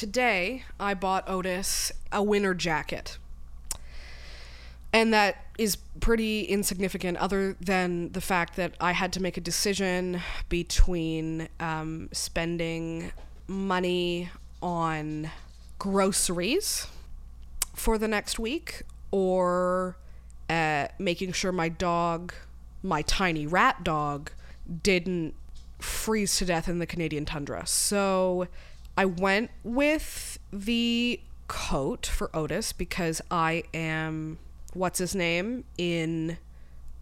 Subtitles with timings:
[0.00, 3.18] today I bought Otis a winter jacket.
[4.94, 9.42] And that is pretty insignificant, other than the fact that I had to make a
[9.42, 13.12] decision between um, spending
[13.46, 14.30] money
[14.62, 15.30] on
[15.78, 16.86] groceries
[17.74, 19.98] for the next week or
[20.48, 22.32] uh, making sure my dog,
[22.82, 24.30] my tiny rat dog,
[24.82, 25.34] didn't
[25.78, 27.66] freeze to death in the Canadian tundra.
[27.66, 28.48] So
[29.00, 34.38] I went with the coat for Otis because I am
[34.74, 36.36] what's his name in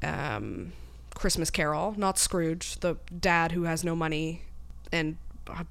[0.05, 0.75] um,
[1.16, 4.42] Christmas Carol, not Scrooge, the dad who has no money
[4.92, 5.16] and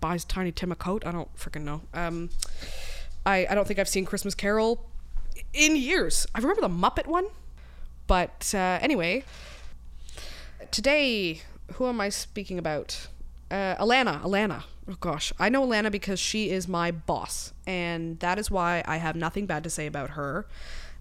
[0.02, 1.08] buys Tiny Tim a coat.
[1.08, 1.84] I don't freaking know.
[1.94, 2.30] Um,
[3.26, 4.86] I I don't think I've seen Christmas Carol
[5.54, 6.28] in years.
[6.36, 7.28] I remember the Muppet one,
[8.06, 9.24] but uh, anyway,
[10.72, 11.40] today
[11.76, 13.08] who am I speaking about?
[13.50, 14.22] Uh, Alana.
[14.22, 14.64] Alana.
[14.90, 18.98] Oh gosh, I know Alana because she is my boss, and that is why I
[18.98, 20.48] have nothing bad to say about her.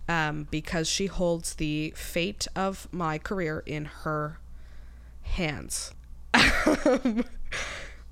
[0.09, 4.39] Um, because she holds the fate of my career in her
[5.23, 5.93] hands.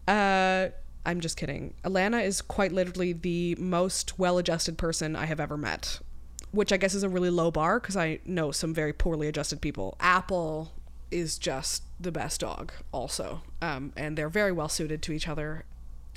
[0.09, 0.69] uh,
[1.07, 1.75] I'm just kidding.
[1.85, 6.01] Alana is quite literally the most well adjusted person I have ever met,
[6.51, 9.61] which I guess is a really low bar because I know some very poorly adjusted
[9.61, 9.97] people.
[10.01, 10.73] Apple
[11.15, 13.43] is just the best dog, also.
[13.63, 15.65] Um, and they're very well suited to each other.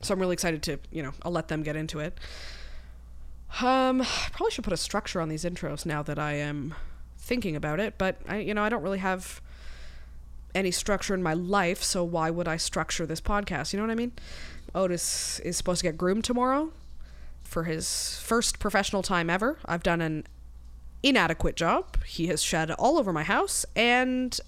[0.01, 2.17] So I'm really excited to, you know, I'll let them get into it.
[3.61, 6.75] Um, I probably should put a structure on these intros now that I am
[7.17, 9.41] thinking about it, but I, you know, I don't really have
[10.55, 13.71] any structure in my life, so why would I structure this podcast?
[13.71, 14.13] You know what I mean?
[14.73, 16.71] Otis is supposed to get groomed tomorrow
[17.43, 19.59] for his first professional time ever.
[19.65, 20.25] I've done an
[21.03, 22.03] inadequate job.
[22.03, 24.39] He has shed all over my house, and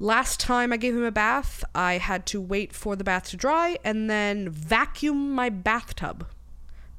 [0.00, 3.36] last time I gave him a bath, I had to wait for the bath to
[3.36, 6.26] dry and then vacuum my bathtub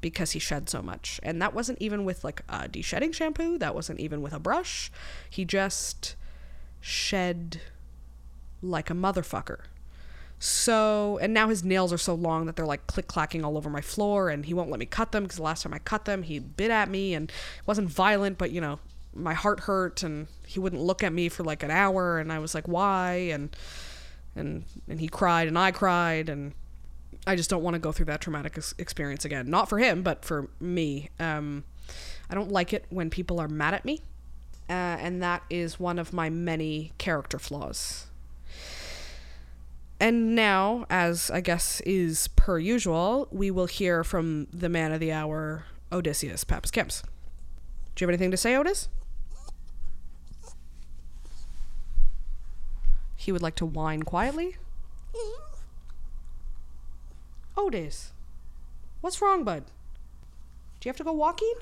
[0.00, 1.20] because he shed so much.
[1.22, 4.90] And that wasn't even with like a de-shedding shampoo, that wasn't even with a brush.
[5.28, 6.16] He just
[6.80, 7.60] shed
[8.62, 9.58] like a motherfucker.
[10.38, 13.70] So, and now his nails are so long that they're like click clacking all over
[13.70, 16.04] my floor, and he won't let me cut them because the last time I cut
[16.04, 17.30] them, he bit at me and
[17.64, 18.80] wasn't violent, but you know,
[19.14, 22.38] my heart hurt, and he wouldn't look at me for like an hour, and I
[22.38, 23.28] was like, why?
[23.32, 23.54] And
[24.34, 26.52] and and he cried, and I cried, and
[27.26, 29.48] I just don't want to go through that traumatic ex- experience again.
[29.50, 31.10] Not for him, but for me.
[31.20, 31.64] Um,
[32.30, 34.00] I don't like it when people are mad at me,
[34.68, 38.06] uh, and that is one of my many character flaws.
[40.00, 44.98] And now, as I guess is per usual, we will hear from the man of
[44.98, 47.02] the hour, Odysseus Pappas Kemps.
[47.94, 48.88] Do you have anything to say, Otis?
[53.22, 54.56] He would like to whine quietly.
[57.56, 58.10] Otis,
[59.00, 59.62] what's wrong, bud?
[60.80, 61.54] Do you have to go walking?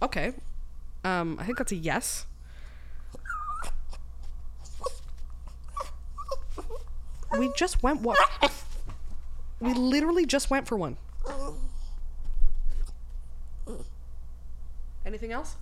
[0.00, 0.32] Okay.
[1.04, 2.24] Um, I think that's a yes.
[7.38, 8.16] We just went what?
[9.60, 10.96] We literally just went for one.
[15.04, 15.56] Anything else?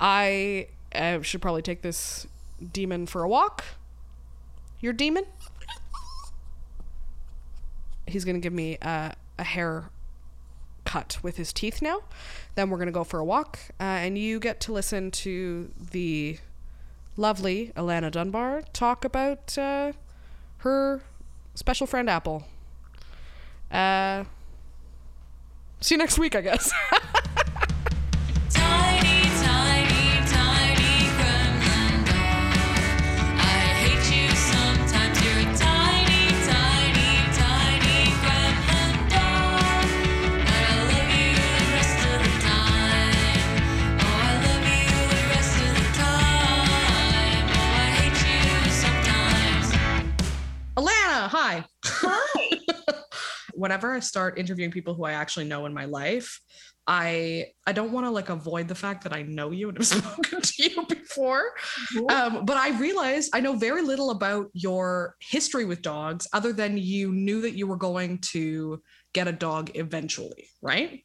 [0.00, 2.26] I uh, should probably take this
[2.72, 3.64] demon for a walk.
[4.80, 5.24] Your demon?
[8.06, 9.90] He's gonna give me uh, a hair
[10.84, 12.00] cut with his teeth now.
[12.54, 16.38] Then we're gonna go for a walk, uh, and you get to listen to the
[17.16, 19.92] lovely Alana Dunbar talk about uh,
[20.58, 21.02] her
[21.54, 22.44] special friend Apple.
[23.70, 24.24] Uh,
[25.80, 26.72] see you next week, I guess.
[53.60, 56.40] Whenever I start interviewing people who I actually know in my life,
[56.86, 59.86] I I don't want to like avoid the fact that I know you and have
[59.98, 61.44] spoken to you before.
[62.08, 66.78] Um, but I realized I know very little about your history with dogs, other than
[66.78, 71.02] you knew that you were going to get a dog eventually, right?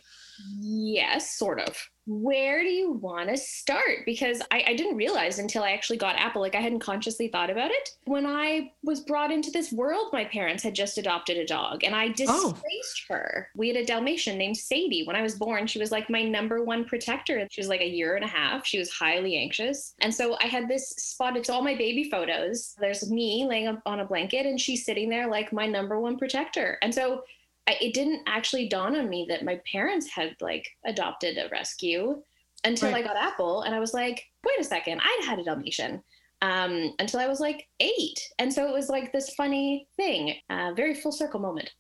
[0.59, 1.77] Yes, sort of.
[2.07, 4.05] Where do you want to start?
[4.05, 7.49] Because I, I didn't realize until I actually got Apple, like I hadn't consciously thought
[7.49, 7.89] about it.
[8.05, 11.95] When I was brought into this world, my parents had just adopted a dog and
[11.95, 12.13] I oh.
[12.13, 13.49] displaced her.
[13.55, 15.03] We had a Dalmatian named Sadie.
[15.07, 17.47] When I was born, she was like my number one protector.
[17.49, 18.67] She was like a year and a half.
[18.67, 19.95] She was highly anxious.
[19.99, 22.75] And so I had this spot, it's all my baby photos.
[22.79, 26.17] There's me laying up on a blanket and she's sitting there like my number one
[26.17, 26.77] protector.
[26.83, 27.23] And so
[27.67, 32.21] I, it didn't actually dawn on me that my parents had like adopted a rescue
[32.63, 33.03] until Right.
[33.03, 36.01] I got Apple, and I was like, wait a second, I'd had a Dalmatian
[36.41, 40.73] um, until I was like eight, and so it was like this funny thing, uh,
[40.75, 41.71] very full circle moment.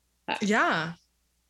[0.41, 0.93] Yeah.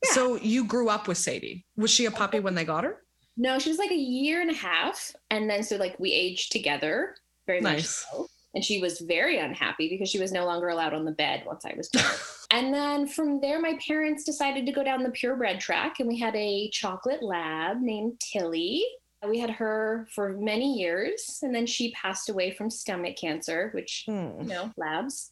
[0.03, 0.11] Yeah.
[0.11, 1.65] So you grew up with Sadie.
[1.77, 3.01] Was she a puppy when they got her?
[3.38, 6.51] No, she was like a year and a half, and then so like we aged
[6.51, 7.15] together
[7.47, 8.05] very much Nice.
[8.11, 8.27] so.
[8.55, 11.65] And she was very unhappy because she was no longer allowed on the bed once
[11.65, 12.05] I was born.
[12.51, 16.17] and then from there, my parents decided to go down the purebred track, and we
[16.17, 18.85] had a chocolate lab named Tilly.
[19.27, 24.03] We had her for many years, and then she passed away from stomach cancer, which
[24.07, 24.39] Hmm.
[24.39, 25.31] you know, labs.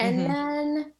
[0.00, 0.26] And Mhm.
[0.28, 0.92] then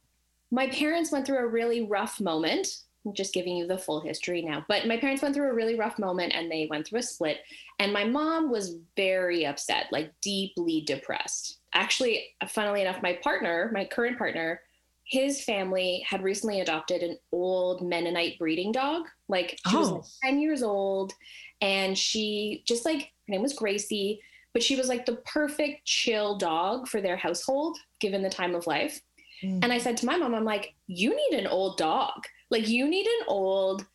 [0.51, 2.67] my parents went through a really rough moment.
[3.05, 4.65] I'm just giving you the full history now.
[4.67, 7.39] But my parents went through a really rough moment and they went through a split.
[7.77, 11.59] And my mom was very upset, like deeply depressed.
[11.75, 14.61] Actually, funnily enough, my partner, my current partner,
[15.03, 19.03] his family had recently adopted an old Mennonite breeding dog.
[19.27, 19.93] Like she was Oh.
[19.95, 21.13] like 10 years old.
[21.61, 24.19] And she just like, her name was Gracie,
[24.53, 28.65] but she was like the perfect chill dog for their household, given the time of
[28.67, 29.01] life.
[29.43, 29.59] Mm.
[29.63, 32.23] And I said to my mom, I'm like, you need an old dog.
[32.49, 33.85] Like, you need an old,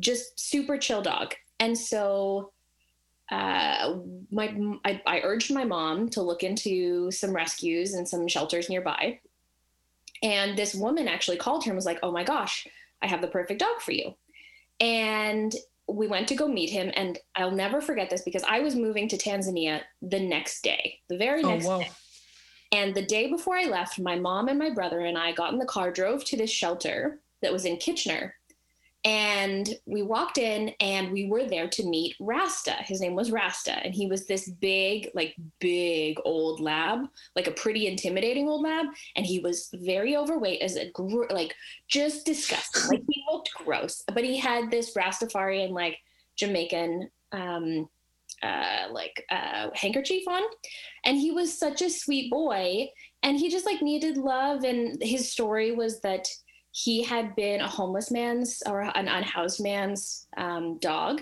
[0.00, 1.34] just super chill dog.
[1.60, 2.52] And so
[3.30, 3.96] uh,
[4.30, 4.54] my
[4.84, 9.20] I, I urged my mom to look into some rescues and some shelters nearby.
[10.22, 12.66] And this woman actually called her and was like, oh my gosh,
[13.02, 14.14] I have the perfect dog for you.
[14.80, 15.52] And
[15.88, 16.92] we went to go meet him.
[16.94, 21.16] And I'll never forget this because I was moving to Tanzania the next day, the
[21.16, 21.80] very Oh, next whoa.
[21.80, 21.90] day.
[22.72, 25.58] And the day before I left, my mom and my brother and I got in
[25.58, 28.34] the car, drove to this shelter that was in Kitchener.
[29.04, 32.74] And we walked in and we were there to meet Rasta.
[32.84, 33.72] His name was Rasta.
[33.72, 38.86] And he was this big, like big old lab, like a pretty intimidating old lab.
[39.16, 40.92] And he was very overweight as a,
[41.30, 41.54] like
[41.88, 42.90] just disgusting.
[42.90, 45.98] like he looked gross, but he had this Rastafarian, like
[46.36, 47.88] Jamaican, um,
[48.40, 50.42] uh, like uh, handkerchief on.
[51.04, 52.88] And he was such a sweet boy.
[53.24, 54.62] And he just like needed love.
[54.62, 56.28] And his story was that
[56.72, 61.20] he had been a homeless man's or an unhoused man's um, dog.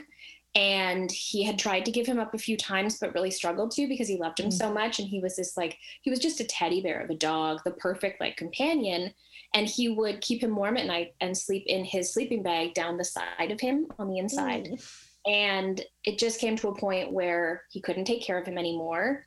[0.57, 3.87] And he had tried to give him up a few times but really struggled to
[3.87, 4.53] because he loved him Mm.
[4.53, 4.99] so much.
[4.99, 7.71] And he was this like he was just a teddy bear of a dog the
[7.73, 9.13] perfect like companion.
[9.55, 12.97] And he would keep him warm at night and sleep in his sleeping bag down
[12.97, 14.81] the side of him on the inside.
[15.27, 19.27] And it just came to a point where he couldn't take care of him anymore.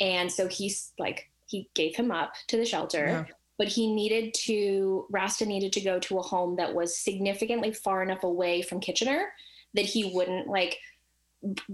[0.00, 3.06] And so he's like he gave him up to the shelter.
[3.06, 3.34] Yeah.
[3.58, 8.02] But he needed to rasta needed to go to a home that was significantly far
[8.02, 9.32] enough away from kitchener
[9.74, 10.78] that he wouldn't like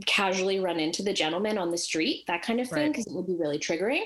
[0.05, 2.93] casually run into the gentleman on the street that kind of thing Right.
[2.93, 4.03] because it would be really triggering.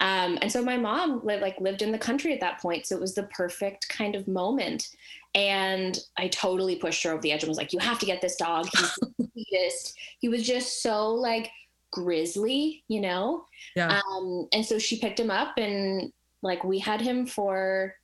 [0.00, 2.96] Um, and so my mom lived like lived in the country at that point so
[2.96, 4.88] it was the perfect kind of moment.
[5.34, 8.20] And i totally pushed her over the edge and was like you have to get
[8.20, 8.66] this dog.
[8.72, 9.96] He's the sweetest.
[10.20, 11.50] He was just so like
[11.92, 13.44] grizzly you know?
[13.76, 14.00] Yeah.
[14.10, 16.12] um, and so she picked him up and
[16.42, 17.94] like we had him for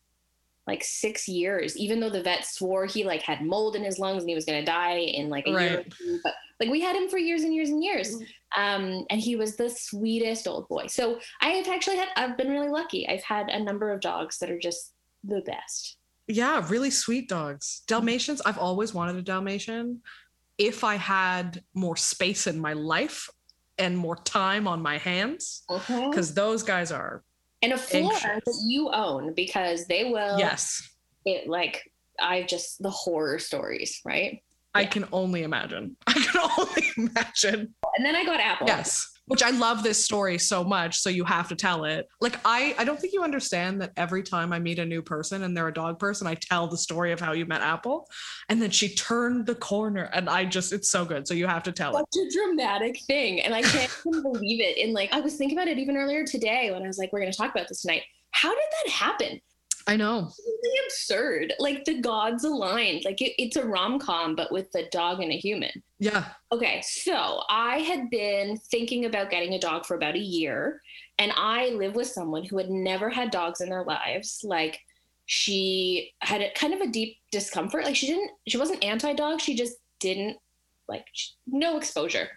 [0.66, 4.22] like six years, even though the vet swore he like had mold in his lungs
[4.22, 6.20] and he was gonna die in like a year or two.
[6.22, 8.16] But like we had him for years and years and years.
[8.56, 10.86] Um, and he was the sweetest old boy.
[10.86, 13.08] So I have actually had I've been really lucky.
[13.08, 15.96] I've had a number of dogs that are just the best.
[16.26, 17.82] Yeah, really sweet dogs.
[17.86, 20.00] Dalmatians, I've always wanted a Dalmatian.
[20.56, 23.29] If I had more space in my life
[23.76, 27.22] and more time on my hands, because those guys are,
[27.64, 30.80] and a floor that you own because they will yes,
[31.24, 31.82] it like
[32.20, 34.42] I just the horror stories, right?
[34.74, 34.88] I Yeah.
[34.88, 35.96] can only imagine.
[36.06, 37.74] I can only imagine.
[37.96, 38.66] And then I got Apple.
[38.66, 39.06] Yes.
[39.26, 42.08] Which I love this story so much, so you have to tell it.
[42.20, 45.44] Like I, I don't think you understand that every time I meet a new person
[45.44, 48.08] and they're a dog person, I tell the story of how you met Apple,
[48.48, 51.26] and then she turned the corner, and I just, it's so good.
[51.26, 52.04] So you have to tell it.
[52.12, 53.40] such a dramatic thing.
[53.40, 54.78] And I can't even believe it.
[54.78, 57.20] And like, I was thinking about it even earlier today when I was like, we're
[57.20, 58.02] going to talk about this tonight.
[58.32, 59.40] How did that happen?
[59.86, 60.26] I know.
[60.29, 61.53] It's really absurd.
[61.58, 63.05] Like the gods aligned.
[63.05, 65.70] Like it, it's a rom com, but with a dog and a human.
[65.98, 66.26] Yeah.
[66.53, 70.81] Okay, so I had been thinking about getting a dog for about a year,
[71.19, 74.41] and I live with someone who had never had dogs in their lives.
[74.43, 74.81] Like
[75.26, 77.84] she had a kind of a deep discomfort.
[77.84, 79.41] Like she didn't, she wasn't anti-dog.
[79.41, 80.38] She just didn't
[80.88, 82.29] like sh- no exposure.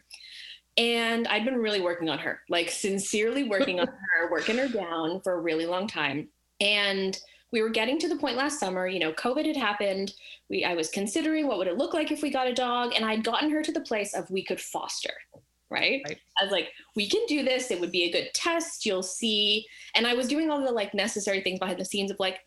[0.78, 5.22] And I'd been really working on her, like sincerely working on her, working her down
[5.22, 6.30] for a really long time.
[6.60, 7.20] And
[7.52, 10.14] we were getting to the point last summer, you know, COVID had happened.
[10.50, 13.06] We I was considering what would it look like if we got a dog, and
[13.06, 15.14] I'd gotten her to the place of we could foster,
[15.70, 16.02] right?
[16.06, 16.20] Right.
[16.40, 17.72] I was like, we can do this.
[17.72, 18.86] It would be a good test.
[18.86, 19.66] You'll see.
[19.96, 22.40] And I was doing all the like necessary things behind the scenes of like,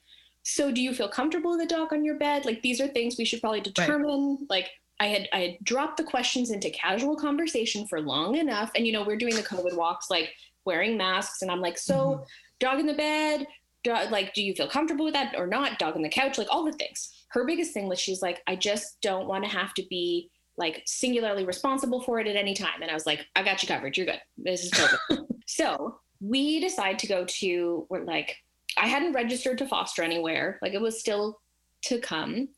[0.42, 2.44] so do you feel comfortable with a dog on your bed?
[2.44, 4.46] Like these are things we should probably determine.
[4.48, 8.70] Like I had I had dropped the questions into casual conversation for long enough.
[8.74, 10.30] And you know, we're doing the COVID walks, like
[10.66, 12.26] wearing masks, and I'm like, so Mhm.
[12.58, 13.46] dog in the bed,
[13.84, 15.78] dog, like, do you feel comfortable with that or not?
[15.78, 17.24] Dog on the couch, like all the things.
[17.28, 20.82] Her biggest thing was she's like, I just don't want to have to be like
[20.84, 22.82] singularly responsible for it at any time.
[22.82, 23.96] And I was like, I got you covered.
[23.96, 24.20] You're good.
[24.36, 25.22] This is perfect.
[25.46, 28.36] so we decide to go to, we're like,
[28.76, 30.58] I hadn't registered to foster anywhere.
[30.60, 31.40] Like it was still
[31.82, 32.48] to come.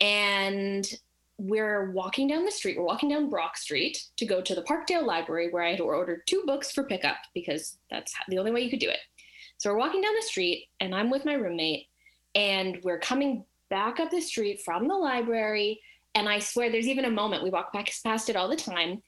[0.00, 0.88] And
[1.38, 2.78] we're walking down the street.
[2.78, 6.22] We're walking down Brock Street to go to the Parkdale Library where I had ordered
[6.26, 8.98] two books for pickup because that's the only way you could do it.
[9.60, 11.88] So we're walking down the street and I'm with my roommate
[12.34, 15.82] and we're coming back up the street from the library.
[16.14, 19.02] And I swear there's even a moment we walk back past it all the time.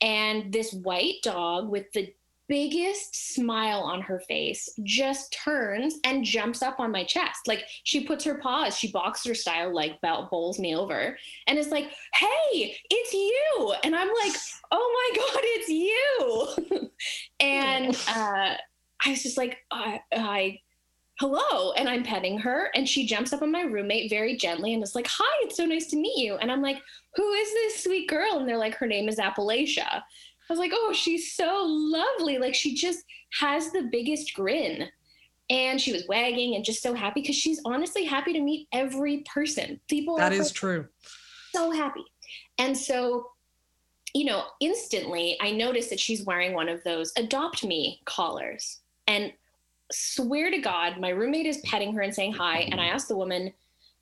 [0.00, 2.12] And this white dog with the
[2.48, 7.46] biggest smile on her face just turns and jumps up on my chest.
[7.46, 11.16] Like she puts her paws, she boxer style, like bow- bowls me over
[11.46, 13.72] and is like, hey, it's you.
[13.84, 14.36] And I'm like,
[14.72, 15.68] oh my God, it's
[16.74, 16.90] you.
[17.40, 18.56] and uh,
[19.04, 20.60] I was just like, I, I,
[21.18, 21.72] hello.
[21.72, 22.70] And I'm petting her.
[22.74, 25.64] And she jumps up on my roommate very gently and is like, hi, it's so
[25.64, 26.36] nice to meet you.
[26.36, 26.78] And I'm like,
[27.14, 28.38] who is this sweet girl?
[28.38, 29.88] And they're like, her name is Appalachia.
[29.88, 30.02] I
[30.48, 32.38] was like, oh, she's so lovely.
[32.38, 33.04] Like she just
[33.40, 34.88] has the biggest grin.
[35.50, 39.24] And she was wagging and just so happy because she's honestly happy to meet every
[39.32, 39.80] person.
[39.88, 40.86] People That is true.
[41.52, 42.04] so happy.
[42.58, 43.26] And so,
[44.14, 48.81] you know, instantly I noticed that she's wearing one of those adopt me collars.
[49.06, 49.32] And
[49.90, 52.60] swear to God, my roommate is petting her and saying hi.
[52.70, 53.52] And I asked the woman,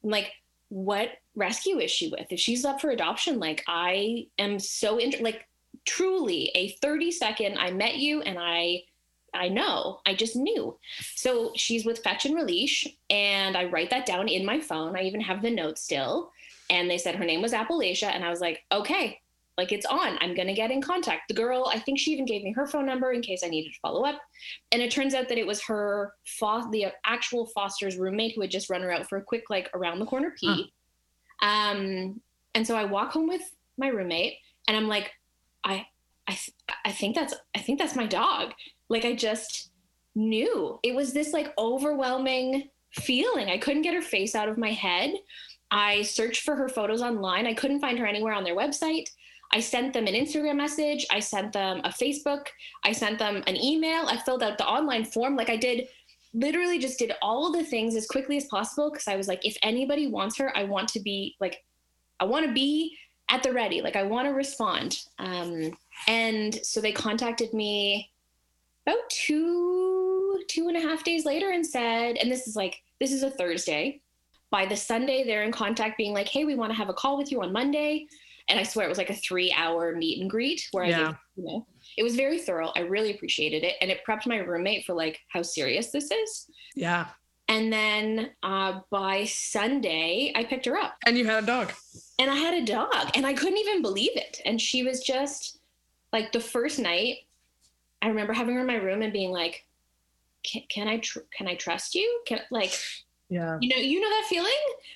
[0.04, 0.32] I'm like,
[0.68, 2.26] what rescue is she with?
[2.30, 5.46] If she's up for adoption, like I am so inter- like
[5.86, 8.84] truly a 30 second, I met you and I
[9.32, 10.00] I know.
[10.06, 10.76] I just knew.
[11.14, 14.96] So she's with Fetch and Release, and I write that down in my phone.
[14.96, 16.32] I even have the note still.
[16.68, 19.20] And they said her name was Appalachia, and I was like, okay,
[19.60, 20.16] like it's on.
[20.22, 21.28] I'm gonna get in contact.
[21.28, 23.74] The girl, I think she even gave me her phone number in case I needed
[23.74, 24.18] to follow up.
[24.72, 28.50] And it turns out that it was her fo- the actual Foster's roommate who had
[28.50, 30.48] just run her out for a quick like around the corner pee.
[31.42, 32.20] Um,
[32.54, 33.42] and so I walk home with
[33.76, 34.34] my roommate,
[34.66, 35.10] and I'm like,
[35.62, 35.86] I,
[36.26, 38.52] I, th- I think that's, I think that's my dog.
[38.88, 39.70] Like I just
[40.14, 43.50] knew it was this like overwhelming feeling.
[43.50, 45.14] I couldn't get her face out of my head.
[45.70, 47.46] I searched for her photos online.
[47.46, 49.08] I couldn't find her anywhere on their website.
[49.52, 51.06] I sent them an Instagram message.
[51.10, 52.46] I sent them a Facebook.
[52.84, 54.06] I sent them an email.
[54.06, 55.36] I filled out the online form.
[55.36, 55.88] Like I did,
[56.32, 59.56] literally just did all the things as quickly as possible because I was like, if
[59.62, 61.64] anybody wants her, I want to be like,
[62.20, 62.96] I want to be
[63.28, 63.80] at the ready.
[63.80, 64.98] Like I want to respond.
[65.18, 65.76] Um,
[66.06, 68.10] and so they contacted me
[68.86, 73.12] about two, two and a half days later and said, and this is like, this
[73.12, 74.00] is a Thursday.
[74.50, 77.16] By the Sunday, they're in contact being like, hey, we want to have a call
[77.16, 78.06] with you on Monday.
[78.48, 81.04] And I swear it was like a three hour meet and greet where I Yeah.
[81.06, 81.66] gave, you know,
[81.96, 82.72] it was very thorough.
[82.76, 83.74] I really appreciated it.
[83.80, 86.46] And it prepped my roommate for like how serious this is.
[86.74, 87.08] Yeah.
[87.48, 91.72] And then uh, by Sunday, I picked her up And you had a dog.
[92.20, 94.40] and I had a dog and I couldn't even believe it.
[94.44, 95.58] And she was just
[96.12, 97.16] like the first night,
[98.02, 99.66] I remember having her in my room and being like,
[100.44, 102.22] can, can I, tr- can I trust you?
[102.26, 102.72] Can like,
[103.28, 103.58] Yeah.
[103.60, 104.52] you know, you know that feeling?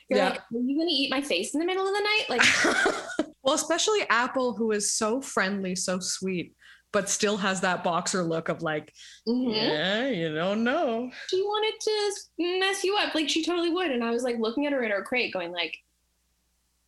[0.09, 0.29] You're Yeah.
[0.31, 2.25] like, are you going to eat my face in the middle of the night?
[2.31, 2.43] Like,
[3.45, 6.55] well, especially Apple, who is so friendly, so sweet,
[6.93, 8.93] but still has that boxer look of like,
[9.29, 9.55] mhm.
[9.55, 11.11] yeah, you don't know.
[11.29, 13.15] she wanted to mess you up.
[13.15, 13.91] Like she totally would.
[13.91, 15.77] And I was like looking at her in her crate going like,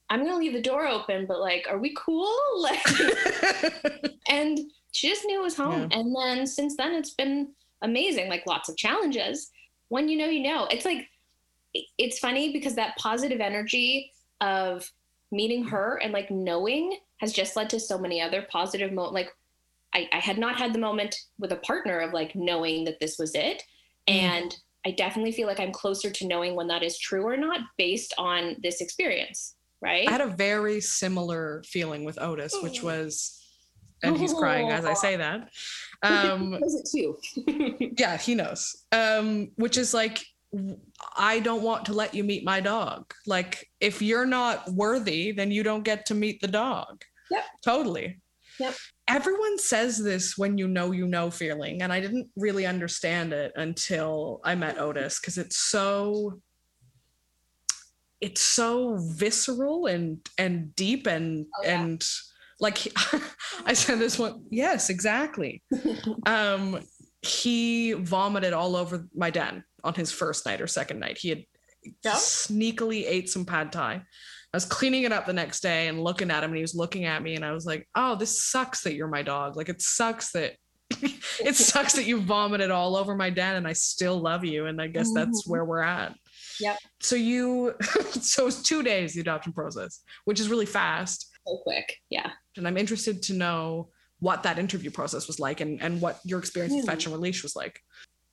[0.08, 2.32] I'm going to leave the door open, but like, are we cool?
[2.58, 2.80] Like,
[4.28, 4.58] and
[4.92, 5.88] she just knew it was home.
[5.92, 8.30] And then since then, it's been amazing.
[8.30, 9.50] Like lots of challenges.
[9.88, 10.66] When you know, you know.
[10.70, 11.06] It's like
[11.98, 14.88] it's funny because that positive energy of
[15.32, 19.14] meeting her and like knowing has just led to so many other positive moments.
[19.14, 19.30] like
[19.94, 23.18] I, I had not had the moment with a partner of like knowing that this
[23.18, 23.62] was it
[24.08, 24.12] Mm.
[24.14, 24.56] and
[24.86, 28.14] i definitely feel like i'm closer to knowing when that is true or not based
[28.18, 33.42] on this experience right I had a very similar feeling with Otis, which was,
[34.04, 35.50] and he's crying as I say that.
[36.02, 38.84] Um, was it too yeah, he knows.
[38.92, 40.24] Um, which is like
[41.16, 43.12] I don't want to let you meet my dog.
[43.26, 47.02] Like, if you're not worthy, then you don't get to meet the dog.
[47.30, 47.44] Yep.
[47.64, 48.20] Totally.
[48.58, 48.74] Yep.
[49.08, 51.82] Everyone says this when you know you know feeling.
[51.82, 56.40] And I didn't really understand it until I met Otis because it's so
[58.20, 61.80] it's so visceral and and deep and Oh, yeah.
[61.82, 62.04] and
[62.60, 62.90] like
[63.66, 65.62] I said this one yes exactly
[66.26, 66.80] um
[67.20, 71.42] he vomited all over my den on his first night or second night he had
[72.04, 72.12] Yeah.
[72.12, 74.02] sneakily ate some pad thai
[74.52, 76.74] I was cleaning it up the next day and looking at him and he was
[76.74, 79.68] looking at me and I was like oh this sucks that you're my dog like
[79.68, 80.54] it sucks that
[81.02, 84.80] it sucks that you vomited all over my den and I still love you and
[84.80, 85.50] I guess that's Mhm.
[85.50, 86.14] where we're at
[86.60, 86.78] Yep.
[87.00, 87.74] so you
[88.20, 91.96] so it's two days the adoption process which is really fast so quick.
[92.10, 92.30] Yeah.
[92.56, 96.38] and I'm interested to know what that interview process was like and, and what your
[96.38, 96.90] experience with Hmm.
[96.90, 97.78] Fetch and Release was like.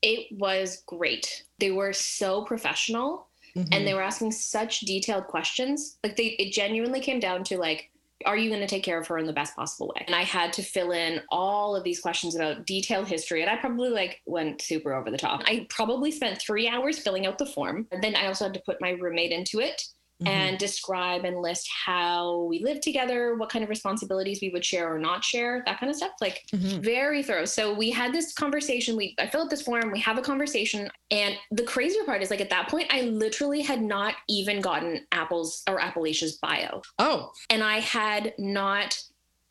[0.03, 1.45] It was great.
[1.60, 3.72] They were so professional Mm-hmm.
[3.72, 6.00] and they were asking such detailed questions.
[6.03, 7.91] Like they it genuinely came down to like
[8.25, 10.03] are you going to take care of her in the best possible way?
[10.07, 13.41] And I had to fill in all of these questions about detailed history.
[13.41, 15.41] And I probably like went super over the top.
[15.45, 17.86] I probably spent three hours filling out the form.
[17.91, 19.81] And then I also had to put my roommate into it
[20.22, 20.27] Mhm.
[20.27, 24.93] and describe and list how we live together, what kind of responsibilities we would share
[24.93, 26.12] or not share, that kind of stuff.
[26.22, 26.84] Like Mhm.
[26.84, 27.46] very thorough.
[27.46, 28.96] So we had this conversation.
[28.96, 29.91] We I filled out this form.
[29.91, 33.62] We have a conversation, and the crazier part is like at that point, I literally
[33.62, 38.98] had not even gotten Apple's or Appalachia's bio, Oh, and I had not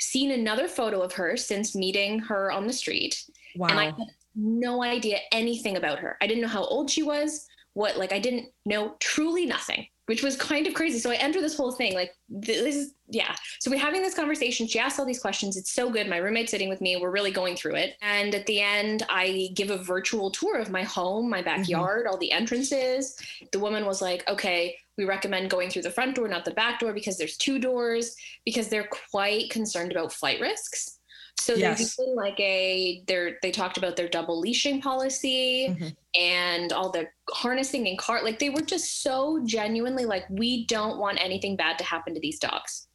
[0.00, 3.22] seen another photo of her since meeting her on the street,
[3.56, 3.68] wow.
[3.68, 3.94] and I had
[4.34, 6.16] no idea anything about her.
[6.20, 7.46] I didn't know how old she was.
[7.74, 9.86] What like I didn't know truly nothing.
[10.06, 10.98] Which was kind of crazy.
[10.98, 13.34] So I enter this whole thing like this is yeah.
[13.60, 14.66] So we're having this conversation.
[14.66, 15.56] She asks all these questions.
[15.56, 16.08] It's so good.
[16.08, 16.96] My roommate's sitting with me.
[16.96, 17.94] We're really going through it.
[18.02, 21.44] And at the end, I give a virtual tour of my home, my mm-hmm.
[21.44, 23.16] backyard, all the entrances.
[23.52, 26.80] The woman was like, okay, we recommend going through the front door, not the back
[26.80, 30.98] door, because there's two doors, because they're quite concerned about flight risks.
[31.42, 31.98] So Yes.
[31.98, 35.96] even like a they're they talked about their double leashing policy Mhm.
[36.18, 40.98] and all the harnessing and cart like they were just so genuinely like we don't
[40.98, 42.88] want anything bad to happen to these dogs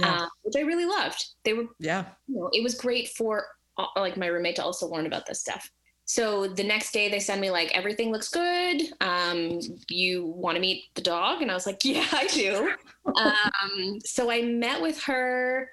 [0.00, 0.22] Yeah.
[0.22, 2.06] uh, which i really loved they were yeah.
[2.26, 3.46] you know it was great for
[3.78, 5.70] uh, like my roommate to also learn about this stuff
[6.04, 10.60] so the next day they send me like everything looks good um you want to
[10.60, 12.72] meet the dog and i was like yeah i do
[13.16, 15.68] um so i met with her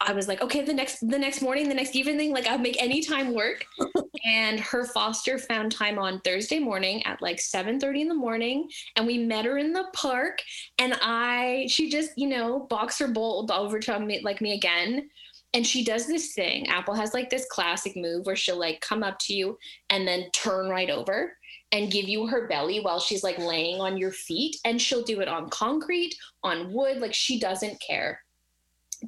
[0.00, 2.80] i was like okay the next the next morning the next evening like i'll make
[2.82, 3.64] any time work.
[4.26, 8.70] And her foster found time on thursday morning at like 7 30 in the morning.
[8.96, 10.38] And we met her in the park.
[10.78, 15.10] And i she just you know boxer bowled over to me like me again.
[15.52, 16.68] And she does this thing.
[16.68, 19.58] Apple has like this classic move where she'll like come up to you
[19.90, 21.36] and then turn right over
[21.70, 24.56] and give you her belly while she's like laying on your feet.
[24.64, 28.23] And she'll do it on concrete on wood like she doesn't care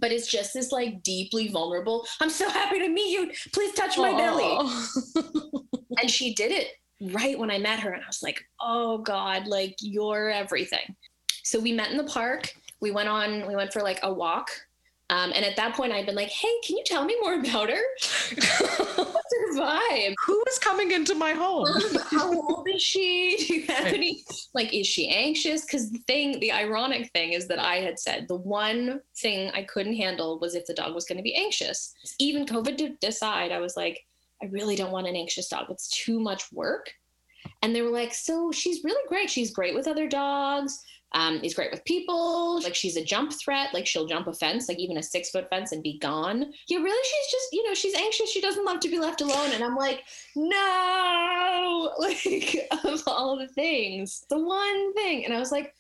[0.01, 3.97] but it's just this like deeply vulnerable i'm so happy to meet you please touch
[3.99, 4.71] my belly
[6.01, 6.69] and she did it
[7.01, 7.93] right when I met her.
[7.93, 10.97] And I was like, oh God, like you're everything.
[11.43, 12.53] So we met in the park.
[12.81, 14.51] We went on, we went for like a walk.
[15.09, 17.71] Um, and at that point, I'd been like, hey, can you tell me more about
[17.71, 17.81] her?
[18.97, 20.15] What's her vibe?
[20.27, 21.69] Who is coming into my home?
[22.11, 23.37] How old is she?
[23.47, 25.65] Do you have any, like, is she anxious?
[25.65, 29.63] Because the thing, the ironic thing is that I had said the one thing I
[29.63, 31.95] couldn't handle was if the dog was going to be anxious.
[32.19, 34.05] Even COVID to decide, I was like,
[34.43, 35.67] I really don't want an anxious dog.
[35.71, 36.91] It's too much work.
[37.63, 39.31] And they were like, so she's really great.
[39.31, 40.83] She's great with other dogs.
[41.13, 42.61] Um, is great with people.
[42.63, 43.73] Like she's a jump threat.
[43.73, 46.53] Like she'll jump a fence, like even a six foot fence, and be gone.
[46.69, 48.31] Yeah, really, she's just you know she's anxious.
[48.31, 49.53] She doesn't love to be left alone.
[49.55, 50.03] And I'm like,
[50.71, 55.25] no, like of all the things, the one thing.
[55.25, 55.75] And I was like,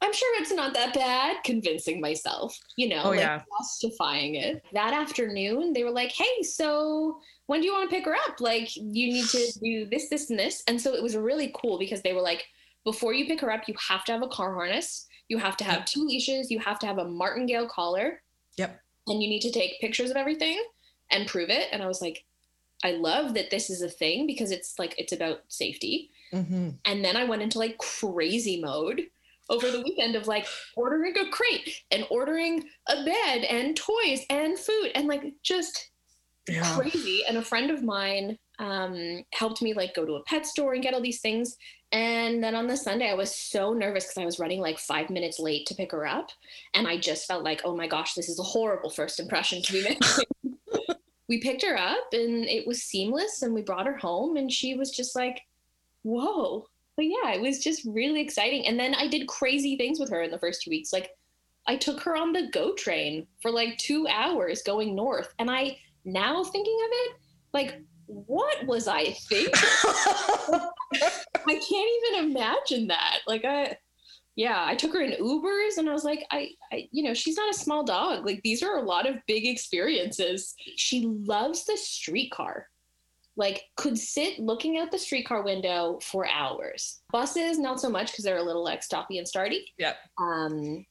[0.00, 1.36] I'm sure it's not that bad.
[1.44, 3.42] Convincing myself, you know, Oh, like yeah.
[3.58, 4.62] justifying it.
[4.72, 8.40] That afternoon, they were like, hey, so when do you want to pick her up?
[8.40, 10.62] Like, you need to do this, this, and this.
[10.68, 12.44] And so it was really cool because they were like,
[12.84, 15.64] before you pick her up, you have to have a car harness, you have to
[15.64, 18.22] have two leashes, you have to have a martingale collar,
[18.56, 18.80] Yep.
[19.08, 20.62] and you need to take pictures of everything
[21.10, 21.68] and prove it.
[21.72, 22.24] And I was like,
[22.84, 26.10] I love that this is a thing because it's like it's about safety.
[26.32, 29.02] hmm And then I went into like crazy mode
[29.50, 34.58] over the weekend of like ordering a crate and ordering a bed and toys and
[34.58, 35.90] food and like just
[36.48, 36.62] Yeah.
[36.74, 37.24] crazy.
[37.26, 40.82] And a friend of mine um, helped me like go to a pet store and
[40.82, 41.56] get all these things.
[41.92, 45.10] And then on the Sunday, I was so nervous because I was running like five
[45.10, 46.30] minutes late to pick her up.
[46.74, 49.72] And I just felt like, oh my gosh, this is a horrible first impression to
[49.72, 50.24] be making.
[51.28, 54.74] we picked her up and it was seamless and we brought her home and she
[54.74, 55.40] was just like,
[56.02, 58.66] whoa, but yeah, it was just really exciting.
[58.66, 60.92] And then I did crazy things with her in the first two weeks.
[60.92, 61.10] Like
[61.66, 65.32] I took her on the GO train for like two hours going north.
[65.38, 67.16] And I now thinking of it,
[67.52, 69.52] like, what was I thinking?
[70.94, 73.20] I can't even imagine that.
[73.26, 73.76] Like I
[74.36, 77.36] yeah, I took her in Ubers and I was like, I, I, you know, she's
[77.36, 78.26] not a small dog.
[78.26, 80.54] Like these are a lot of big experiences.
[80.76, 82.68] She loves the streetcar.
[83.36, 87.00] Like could sit looking out the streetcar window for hours.
[87.12, 89.60] Buses, not so much because they're a little like stoppy and starty.
[89.78, 89.96] Yep.
[90.18, 90.84] Um,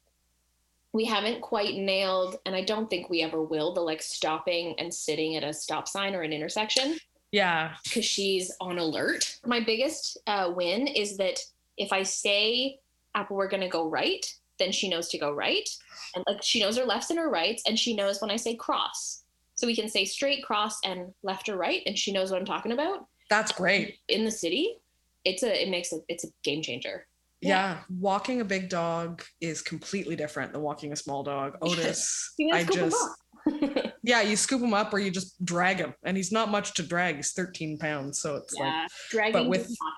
[0.94, 4.94] we haven't quite nailed, and I don't think we ever will, the like stopping and
[4.94, 6.98] sitting at a stop sign or an intersection
[7.32, 7.74] Yeah.
[7.84, 9.38] because she's on alert.
[9.46, 11.40] My biggest uh, win is that
[11.78, 12.80] if I say,
[13.16, 14.24] Apple, we're going to go right,
[14.60, 15.68] then she knows to go right.
[16.16, 18.56] And like she knows her lefts and her rights, and she knows when I say
[18.56, 19.24] cross.
[19.56, 22.46] So we can say straight, cross, and left or right, and she knows what I'm
[22.46, 23.08] talking about.
[23.32, 23.98] That's great.
[24.10, 24.78] In the city,
[25.26, 27.08] it's a it makes a it's a game changer.
[27.48, 27.80] Yeah.
[27.90, 31.58] Walking a big dog is completely different than walking a small dog.
[31.62, 35.78] Otis, I gotta scoop 'em just, yeah, you scoop him up or you just drag
[35.78, 35.94] him.
[36.04, 37.18] And he's not much to drag.
[37.18, 38.20] He's 13 pounds.
[38.20, 39.94] So it's yeah, dragging but with- does not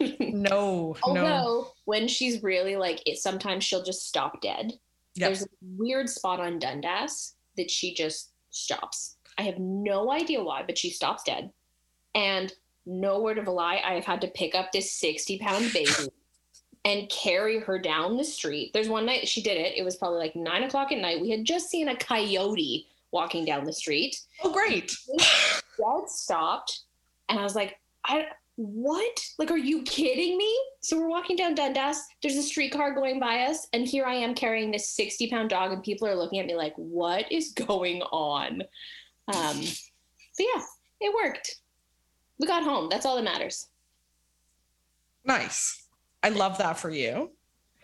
[0.00, 0.16] happen.
[0.20, 0.96] like, no, no.
[1.02, 4.72] Although when she's really like it, sometimes she'll just stop dead.
[5.14, 5.28] Yep.
[5.28, 9.16] There's a weird spot on Dundas that she just stops.
[9.36, 11.50] I have no idea why, but she stops dead.
[12.14, 12.52] And
[12.86, 15.90] no word of a lie, I have had to pick up this 60 pound baby
[16.88, 18.72] and carry her down the street.
[18.72, 19.76] There's one night she did it.
[19.76, 21.20] It was probably like nine o'clock at night.
[21.20, 24.18] We had just seen a coyote walking down the street.
[24.42, 24.96] Oh, great.
[25.18, 26.80] Dad stopped,
[27.28, 29.20] and I was like, I what?
[29.38, 30.58] Like, are you kidding me?
[30.80, 32.02] So we're walking down Dundas.
[32.22, 35.72] There's a streetcar going by us, and here I am carrying this 60 pound dog,
[35.72, 38.62] and people are looking at me like, what is going on?
[39.28, 40.62] Um, but yeah,
[41.02, 41.56] it worked.
[42.40, 42.88] We got home.
[42.88, 43.68] That's all that matters.
[45.24, 45.87] Nice.
[46.22, 47.32] I love that for you.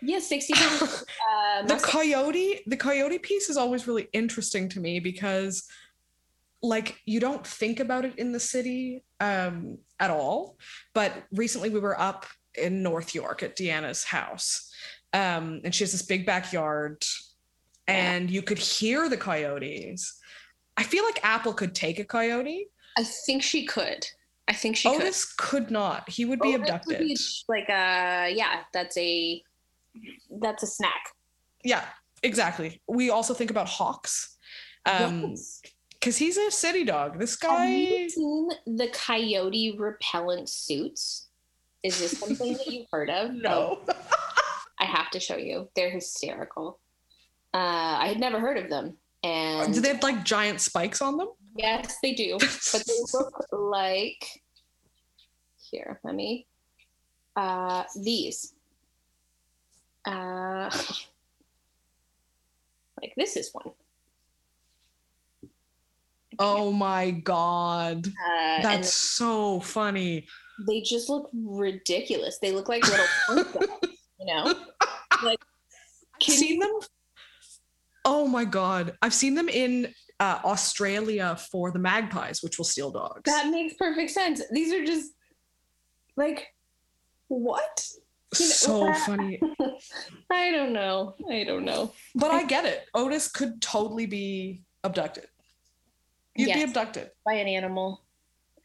[0.03, 1.05] Yeah, 60 pounds.
[1.33, 5.69] Uh, the coyote the coyote piece is always really interesting to me because
[6.63, 10.57] like you don't think about it in the city um at all
[10.95, 14.73] but recently we were up in north york at deanna's house
[15.13, 17.05] um and she has this big backyard
[17.87, 20.19] and you could hear the coyotes
[20.79, 24.07] i feel like apple could take a coyote I think she could.
[24.47, 26.61] I think she otis could not he would be could.
[26.63, 27.17] Otis would abducted be
[27.49, 29.43] like uh yeah, that's a
[30.41, 31.03] that's a snack.
[31.65, 31.85] yeah
[32.23, 34.37] exactly we also think about hawks
[34.87, 35.63] um Yes.
[35.93, 41.29] because he's a city dog this Have guy you seen the coyote repellent suits?
[41.83, 43.33] Is this something that you've heard of?
[43.49, 43.95] no Oh,
[44.81, 45.69] I have to show you.
[45.77, 46.79] They're hysterical.
[47.55, 51.17] Uh, I had never heard of them, and Do they have like giant spikes on
[51.17, 51.29] them?
[51.55, 52.37] Yes, they do.
[52.39, 54.25] But they look like
[55.71, 56.01] here.
[56.05, 56.47] Let me.
[57.37, 58.55] Uh, these.
[60.07, 60.71] Uh,
[63.01, 63.71] like this is one.
[66.39, 68.07] oh my god.
[68.07, 70.27] Uh, That's so funny.
[70.67, 72.39] they just look ridiculous.
[72.39, 73.07] They look like little
[74.21, 74.55] you know?
[75.23, 75.41] Like
[76.21, 76.89] I've seen you- them.
[78.05, 78.99] Oh my god.
[79.01, 83.23] I've seen them in uh, Australia for the magpies, which will steal dogs.
[83.27, 84.41] that makes perfect sense.
[84.51, 85.13] These are just
[86.17, 86.49] like
[87.29, 87.87] what?
[88.39, 89.41] you know, so that- funny.
[90.31, 91.15] I don't know.
[91.31, 91.93] I don't know.
[92.15, 92.87] But I get it.
[92.95, 95.27] Otis could totally be abducted.
[96.37, 97.11] You'd be abducted.
[97.25, 98.03] By an animal.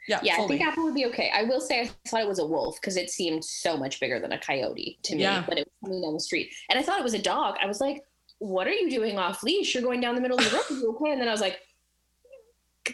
[0.07, 1.29] Yeah, Yeah, I think Apple would be okay.
[1.35, 4.19] I will say I thought it was a wolf because it seemed so much bigger
[4.19, 5.45] than a coyote to me Yeah.
[5.45, 6.51] when it was coming down the street.
[6.69, 7.57] And I thought it was a dog.
[7.61, 8.01] I was like,
[8.39, 9.73] what are you doing off leash?
[9.73, 10.63] You're going down the middle of the road.
[10.69, 11.11] Are you okay?
[11.11, 11.59] And then I was like,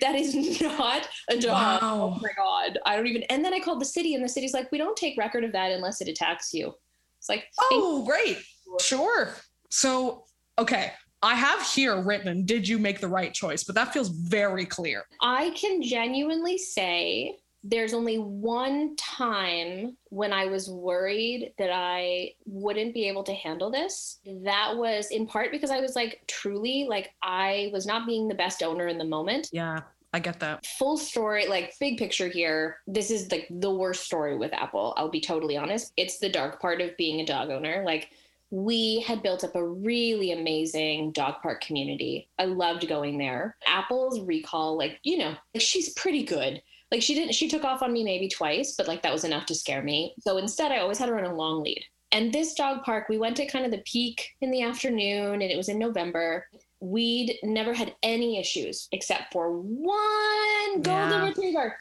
[0.01, 1.81] that is not a dog.
[1.81, 2.15] Wow.
[2.15, 2.79] Oh my God.
[2.85, 3.23] I don't even.
[3.23, 5.51] And then I called the city, and the city's like, we don't take record of
[5.53, 6.73] that unless it attacks you.
[7.19, 8.39] It's like, Oh, great.
[8.81, 9.33] Sure.
[9.69, 10.25] So,
[10.57, 10.91] okay.
[11.21, 13.63] I have here written, did you make the right choice?
[13.63, 15.05] But that feels very clear.
[15.21, 22.93] I can genuinely say there's only one time when I was worried that I wouldn't
[22.93, 24.19] be able to handle this.
[24.43, 28.35] That was in part because I was like, truly, like, I was not being the
[28.35, 29.49] best owner in the moment.
[29.51, 29.79] Yeah,
[30.13, 30.63] I get that.
[30.77, 32.77] Full story, like, big picture here.
[32.85, 34.93] This is like the worst story with Apple.
[34.95, 35.91] I'll be totally honest.
[35.97, 37.81] It's the dark part of being a dog owner.
[37.83, 38.09] Like,
[38.51, 42.29] we had built up a really amazing dog park community.
[42.37, 43.57] I loved going there.
[43.65, 46.61] Apple's recall, like, you know, like she's pretty good.
[46.91, 49.45] Like she didn't she took off on me maybe twice, but like that was enough
[49.47, 50.13] to scare me.
[50.21, 51.83] So instead I always had her on a long lead.
[52.11, 55.43] And this dog park, we went to kind of the peak in the afternoon and
[55.43, 56.47] it was in November.
[56.79, 61.25] We'd never had any issues except for one golden Yeah.
[61.27, 61.77] retriever.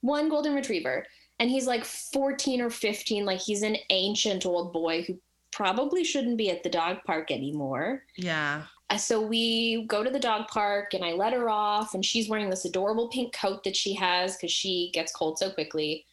[0.00, 1.06] One golden retriever.
[1.40, 5.18] and he's like 14 or 15 like he's an ancient old boy who
[5.50, 8.62] probably shouldn't be at the dog park anymore Yeah.
[8.96, 12.50] So we go to the dog park and I let her off, and she's wearing
[12.50, 16.04] this adorable pink coat that she has because she gets cold so quickly.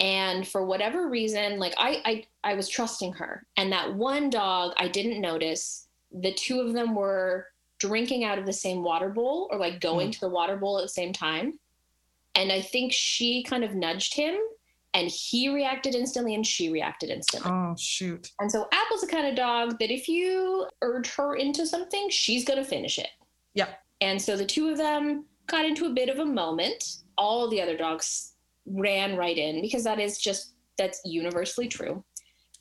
[0.00, 3.44] And for whatever reason, like I, I, I was trusting her.
[3.56, 5.88] And that one dog, I didn't notice.
[6.12, 10.08] The two of them were drinking out of the same water bowl, or like going
[10.08, 10.12] hmm.
[10.12, 11.58] to the water bowl at the same time.
[12.34, 14.36] And I think she kind of nudged him,
[14.94, 17.50] and he reacted instantly, and she reacted instantly.
[17.50, 18.30] Oh shoot.
[18.40, 22.44] And so Apple's the kind of dog that if you urge her into something, she's
[22.44, 23.10] going to finish it.
[23.54, 23.78] Yep.
[24.00, 26.98] And so the two of them got into a bit of a moment.
[27.16, 28.34] All the other dogs
[28.66, 32.04] ran right in because that is just, that's universally true.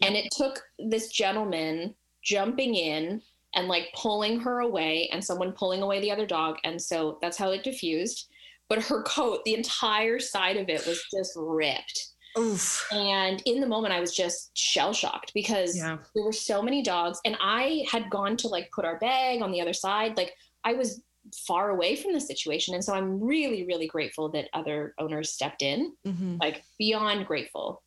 [0.02, 3.22] And it took this gentleman jumping in
[3.56, 6.58] and like pulling her away and someone pulling away the other dog.
[6.64, 8.28] And so that's how it diffused.
[8.70, 12.10] But her coat, the entire side of it was just ripped.
[12.38, 12.88] Oof.
[12.92, 15.98] And in the moment, I was just shell shocked because Yeah.
[16.14, 19.52] there were so many dogs, and I had gone to like put our bag on
[19.52, 20.18] the other side.
[20.18, 21.02] Like I was
[21.46, 22.74] far away from the situation.
[22.74, 27.82] And so I'm really, really grateful that other owners stepped in, hmm like beyond grateful.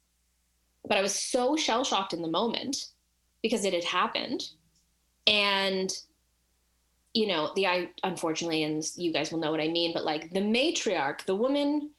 [0.87, 2.89] But I was so shell shocked in the moment
[3.43, 4.43] because it had happened.
[5.27, 5.91] And
[7.15, 10.31] you know, the I unfortunately, and you guys will know what I mean, but like
[10.33, 11.91] the matriarch, the woman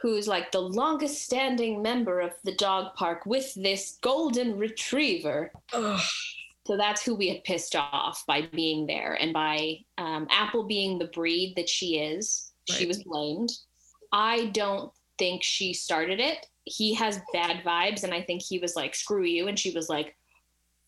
[0.00, 5.52] who's like the longest standing member of the dog park with this golden retriever.
[5.72, 6.00] Ugh.
[6.66, 10.98] So that's who we had pissed off by being there and by um, Apple being
[10.98, 12.52] the breed that she is.
[12.68, 13.50] She was blamed.
[14.12, 16.46] I don't think she started it.
[16.64, 19.88] He has bad vibes, and I think he was like, "Screw you," and she was
[19.88, 20.14] like,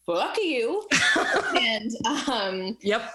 [0.06, 0.86] "Fuck you,"
[1.56, 1.90] and
[2.28, 3.12] um, Yep.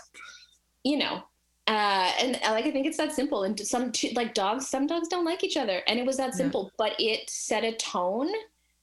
[0.84, 1.24] you know
[1.68, 5.08] uh and uh, like i think it's that simple and some like dogs some dogs
[5.08, 6.38] don't like each other and it was that Yeah.
[6.38, 8.30] simple but it set a tone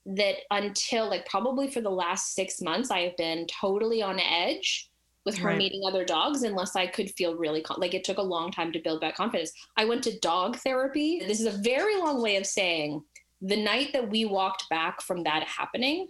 [0.07, 4.90] that until like probably for the last six months i have been totally on edge
[5.25, 5.57] with her Right.
[5.59, 8.70] meeting other dogs unless i could feel really con- like it took a long time
[8.73, 12.37] to build back confidence i went to dog therapy this is a very long way
[12.37, 13.03] of saying
[13.40, 16.07] the night that we walked back from that happening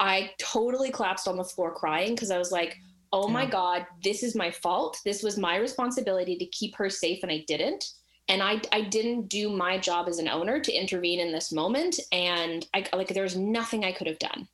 [0.00, 2.76] i totally collapsed on the floor crying because i was like
[3.12, 4.98] oh my god this is my fault.
[5.04, 7.84] This was my responsibility to keep her safe and i didn't.
[8.28, 11.98] And i i didn't do my job as an owner to intervene in this moment.
[12.12, 14.48] And i like there was nothing i could have done.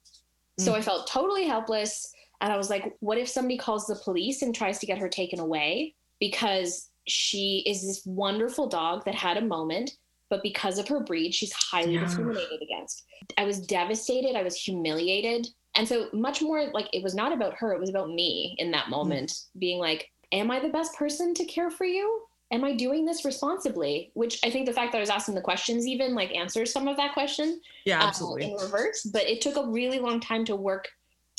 [0.58, 0.76] So Mm.
[0.76, 2.12] i felt totally helpless.
[2.40, 5.08] And i was like what if somebody calls the police and tries to get her
[5.08, 5.94] taken away?
[6.20, 9.90] Because she is this wonderful dog that had a moment
[10.30, 12.00] but because of her breed she's highly Yeah.
[12.04, 13.04] discriminated against.
[13.36, 14.34] I was devastated.
[14.36, 17.90] I was humiliated and so much more like it was not about her it was
[17.90, 21.84] about me in that moment being like am i the best person to care for
[21.84, 22.22] you?
[22.52, 24.10] Am i doing this responsibly?
[24.14, 26.88] Which i think the fact that i was asking the questions even like answers some
[26.88, 28.52] of that question Yeah, uh, absolutely.
[28.52, 30.88] in reverse but it took a really long time to work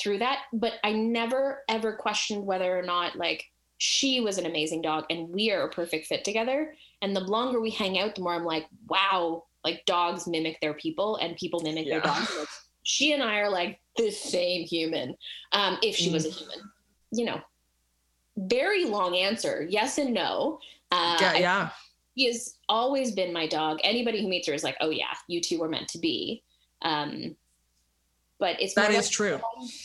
[0.02, 3.46] through that but i never ever questioned whether or not like
[3.78, 6.74] she was an amazing dog and we are a perfect fit together.
[7.02, 10.74] And the longer we hang out the more i'm like wow like dogs mimic their
[10.74, 12.32] people and people mimic their dogs
[12.86, 15.16] she and i are like the same human
[15.52, 16.14] um if she Mm.
[16.14, 16.60] was a human
[17.12, 17.42] you know
[18.38, 20.60] very long answer yes and no
[20.92, 21.70] uh, yeah, yeah.
[22.16, 23.80] she has always been my dog.
[23.84, 26.44] Anybody who meets her is like, oh yeah, you two were meant to be.
[26.84, 27.36] Um,
[28.40, 29.40] but it's That is like, true.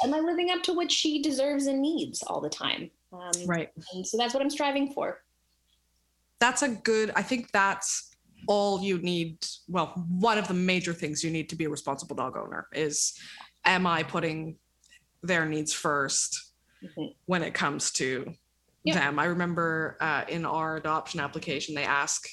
[0.04, 2.90] Am I living up to what she deserves and needs all the time?
[3.12, 3.70] Um, Right.
[3.94, 5.22] And so that's what I'm striving for.
[6.38, 8.09] That's a good, I think that's
[8.46, 9.38] all you need.
[9.68, 13.14] Well, one of the major things you need to be a responsible dog owner is
[13.64, 14.56] am I putting
[15.22, 17.14] their needs first Mhm.
[17.26, 18.34] when it comes to
[18.84, 18.94] Yeah.
[18.94, 19.18] them?
[19.18, 22.26] I remember uh, in our adoption application, they ask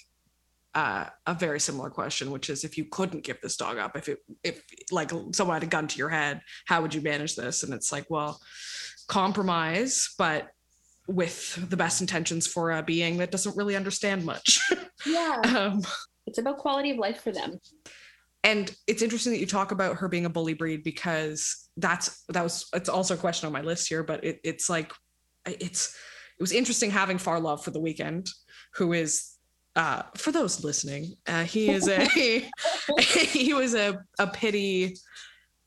[0.75, 4.07] uh, a very similar question, which is if you couldn't give this dog up, if
[4.09, 7.63] it, if like someone had a gun to your head, how would you manage this?
[7.63, 8.39] And it's like, well,
[9.07, 10.49] compromise, but
[11.07, 14.59] with the best intentions for a being that doesn't really understand much.
[15.05, 15.83] Yeah, um,
[16.25, 17.59] it's about quality of life for them.
[18.43, 22.41] and it's interesting that you talk about her being a bully breed because that's that
[22.41, 24.91] was it's also a question on my list here, but it, it's like
[25.45, 25.95] it's
[26.37, 28.27] it was interesting having Far Love for the weekend,
[28.73, 29.37] who is
[29.75, 32.05] uh, for those listening, uh, he is a
[32.99, 34.95] he was a a pity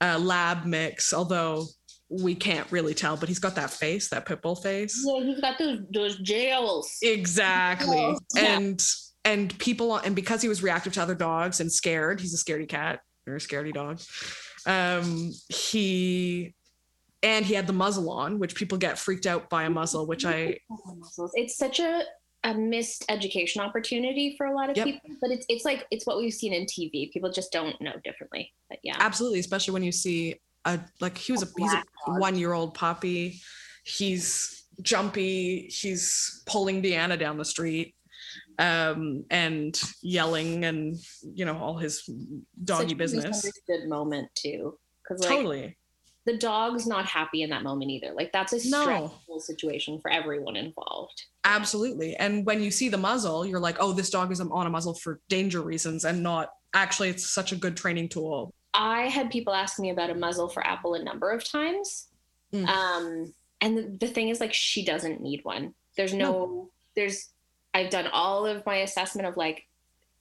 [0.00, 1.66] uh, lab mix, although
[2.11, 5.03] we can't really tell, but he's got that face, that pit bull face.
[5.07, 6.90] Yeah, he's got those those jails.
[7.03, 8.16] Exactly.
[8.35, 8.57] Yeah.
[8.59, 8.85] And
[9.25, 12.68] and people and because he was reactive to other dogs and scared, he's a scaredy
[12.68, 14.01] cat or a scaredy dog.
[14.66, 16.55] Um he
[17.23, 20.25] and he had the muzzle on, which people get freaked out by a muzzle, which
[20.25, 20.59] I
[21.35, 22.03] It's such a
[22.42, 24.87] a missed education opportunity for a lot of Yep.
[24.87, 25.11] people.
[25.20, 27.12] But it's it's like it's what we've seen in TV.
[27.12, 28.53] People just don't know differently.
[28.68, 28.96] But yeah.
[28.99, 32.75] Absolutely, especially when you see a like he was a, he's a one year old
[32.75, 33.40] puppy.
[33.85, 35.68] He's jumpy.
[35.68, 37.94] He's pulling Deanna down the street,
[38.59, 42.05] um, and yelling and you know all his
[42.64, 43.25] doggy Such a business.
[43.25, 44.79] misunderstood moment too.
[45.03, 45.77] Because like Totally.
[46.27, 48.12] the dog's not happy in that moment either.
[48.12, 48.83] Like that's a No.
[48.83, 51.20] stressful situation for everyone involved.
[51.44, 52.14] Absolutely.
[52.16, 54.94] And when you see the muzzle, you're like, oh, this dog is on a muzzle
[54.94, 58.55] for danger reasons and not actually it's such a good training tool.
[58.72, 62.09] I had people ask me about a muzzle for Apple a number of times.
[62.52, 62.68] Mm.
[62.68, 65.74] Um, and the, the thing is, like, she doesn't need one.
[65.96, 67.28] There's no, there's,
[67.74, 69.66] I've done all of my assessment of like,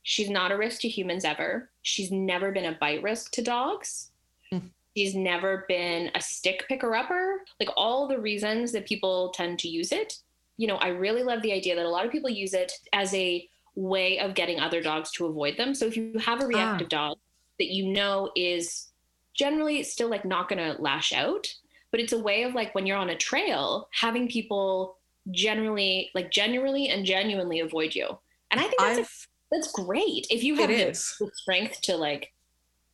[0.03, 1.69] she's not a risk to humans ever.
[1.83, 4.09] She's never been a bite risk to dogs.
[4.51, 4.69] Mm.
[4.97, 7.41] She's never been a stick picker upper.
[7.59, 10.17] Like, all the reasons that people tend to use it.
[10.57, 13.13] You know, I really love the idea that a lot of people use it as
[13.13, 15.73] a way of getting other dogs to avoid them.
[15.73, 17.17] So if you have a reactive dog
[17.59, 18.87] that you know is
[19.33, 21.47] generally still like not going to lash out,
[21.91, 24.97] but it's a way of like when you're on a trail, having people
[25.31, 28.07] generally like genuinely and genuinely avoid you.
[28.51, 32.33] And I think that's a, that's great if you have the, the strength to like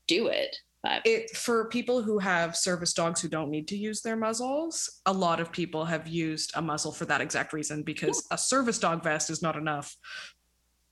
[0.08, 0.56] do it.
[0.84, 5.02] But It for people who have service dogs who don't need to use their muzzles,
[5.08, 8.78] a lot of people have used a muzzle for that exact reason because a service
[8.78, 9.96] dog vest is not enough.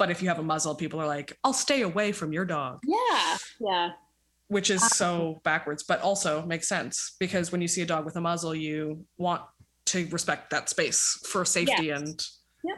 [0.04, 2.82] But if you have a muzzle, people are like, I'll stay away from your dog.
[2.86, 3.89] yeah, yeah,
[4.50, 8.18] which is so backwards, but also makes sense because when you see a dog with
[8.18, 9.44] a muzzle, you want
[9.86, 12.02] to respect that space for safety Yes.
[12.02, 12.28] and
[12.66, 12.78] Yep.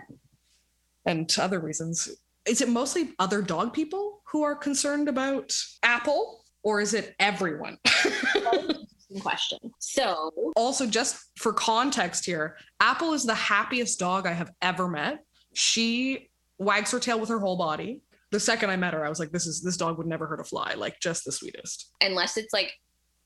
[1.07, 2.09] and other reasons.
[2.45, 7.79] Is it mostly other dog people who are concerned about Apple, or is it everyone?
[9.19, 9.57] Question.
[9.79, 15.23] So also, just for context here, Apple is the happiest dog I have ever met.
[15.55, 18.01] She wags her tail with her whole body.
[18.31, 20.39] The second I met her, I was like, "This is this dog would never hurt
[20.39, 20.73] a fly.
[20.75, 22.73] Like, just the sweetest." unless it's like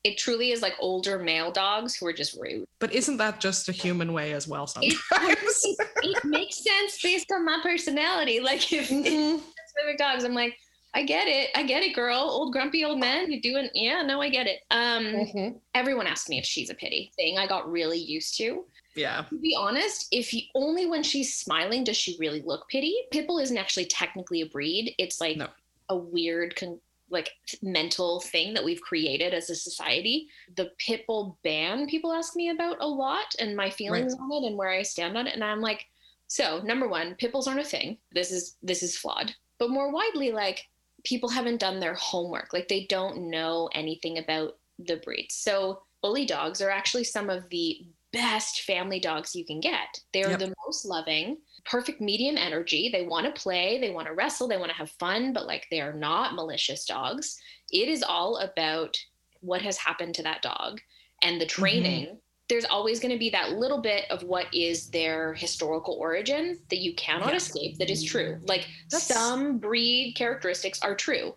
[0.04, 2.64] it truly is like older male dogs who are just rude.
[2.78, 5.00] But isn't that just a human way as well It, sometimes?
[5.64, 8.40] it, it makes sense based on my personality.
[8.40, 9.40] Like if Mhm.
[9.40, 10.56] specific dogs, I'm like,
[10.92, 12.18] I get it, I get it, girl.
[12.18, 13.70] Old grumpy old man, You're doing?
[13.74, 14.60] Yeah, no, I get it.
[14.70, 15.60] Um, Mhm.
[15.74, 17.38] everyone asked me if she's a pittie thing.
[17.38, 18.64] I got really used to.
[18.96, 19.24] Yeah.
[19.30, 22.96] To be honest, if you only when she's smiling does she really look pittie.
[23.12, 24.94] Pitbull isn't actually technically a breed.
[24.98, 25.48] It's like No.
[25.88, 27.30] a weird con- like
[27.62, 30.28] mental thing that we've created as a society.
[30.56, 34.56] The pitbull ban people ask me about a lot and my feelings on it and
[34.56, 35.86] where I stand on it and I'm like
[36.28, 37.98] so number 1, pitbulls aren't a thing.
[38.12, 39.34] This is this is flawed.
[39.58, 40.68] But more widely like
[41.04, 42.52] people haven't done their homework.
[42.52, 45.34] Like they don't know anything about the breeds.
[45.34, 50.00] So bully dogs are actually some of the best family dogs you can get.
[50.12, 50.38] They're Yep.
[50.38, 52.88] the most loving, perfect medium energy.
[52.88, 55.66] They want to play, they want to wrestle, they want to have fun, but like
[55.70, 57.38] they are not malicious dogs.
[57.70, 58.96] It is all about
[59.40, 60.80] what has happened to that dog
[61.22, 61.60] and the mm-hmm.
[61.62, 62.18] training.
[62.50, 66.78] There's always going to be that little bit of what is their historical origin that
[66.78, 67.36] you cannot Yeah.
[67.36, 68.40] escape that is true.
[68.44, 71.36] Like That's- some breed characteristics are true.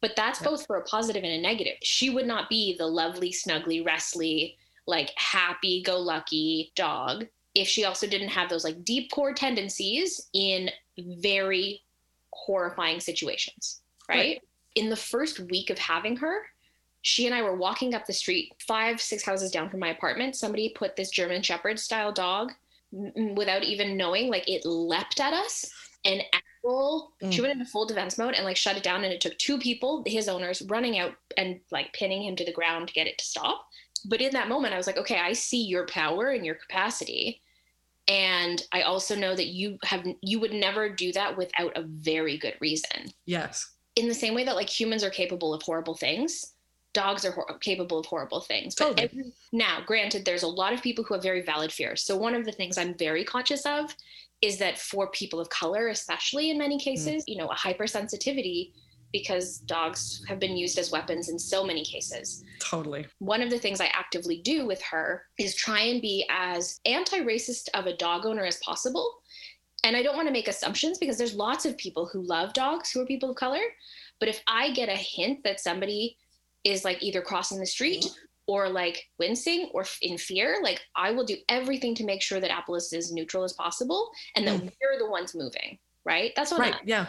[0.00, 0.48] But that's Yeah.
[0.48, 1.76] both for a positive and a negative.
[1.82, 7.84] She would not be the lovely, snuggly, wrestly, like happy go lucky dog if she
[7.84, 11.82] also didn't have those like deep core tendencies in very
[12.32, 14.16] horrifying situations, right?
[14.16, 14.42] Right.
[14.74, 16.46] In the first week of having her,
[17.06, 20.34] she and I were walking up the street, five, six houses down from my apartment.
[20.34, 22.50] Somebody put this German Shepherd style dog
[22.92, 25.70] m- without even knowing, like it leapt at us
[26.04, 27.42] and Apple, she Mm.
[27.42, 29.04] went into full defense mode and like shut it down.
[29.04, 32.50] And it took two people, his owners, running out and like pinning him to the
[32.52, 33.68] ground to get it to stop.
[34.04, 37.40] But in that moment, I was like, okay, I see your power and your capacity.
[38.08, 42.36] And I also know that you have you would never do that without a very
[42.36, 43.12] good reason.
[43.26, 43.70] Yes.
[43.94, 46.54] In the same way that like humans are capable of horrible things,
[46.96, 48.74] dogs are hor- capable of horrible things.
[48.74, 49.04] But Totally.
[49.04, 52.02] every, now, granted, there's a lot of people who have very valid fears.
[52.02, 53.94] So one of the things I'm very conscious of
[54.40, 56.82] is that for people of color, especially in many mm.
[56.82, 58.72] cases, you know, a hypersensitivity
[59.12, 63.06] because dogs have been used as weapons in so many cases Totally.
[63.20, 67.20] one of the things I actively do with her is try and be as anti
[67.20, 69.20] racist of a dog owner as possible.
[69.84, 72.90] And I don't want to make assumptions because there's lots of people who love dogs
[72.90, 73.62] who are people of color.
[74.18, 76.16] But if I get a hint that somebody
[76.66, 78.04] is like either crossing the street
[78.48, 82.40] or like wincing or f- in fear, like I will do everything to make sure
[82.40, 84.72] that Apple is as neutral as possible and that Mm.
[84.80, 85.78] we're the ones moving.
[86.04, 86.32] Right.
[86.36, 86.74] That's what Right.
[86.74, 87.06] I, Yeah.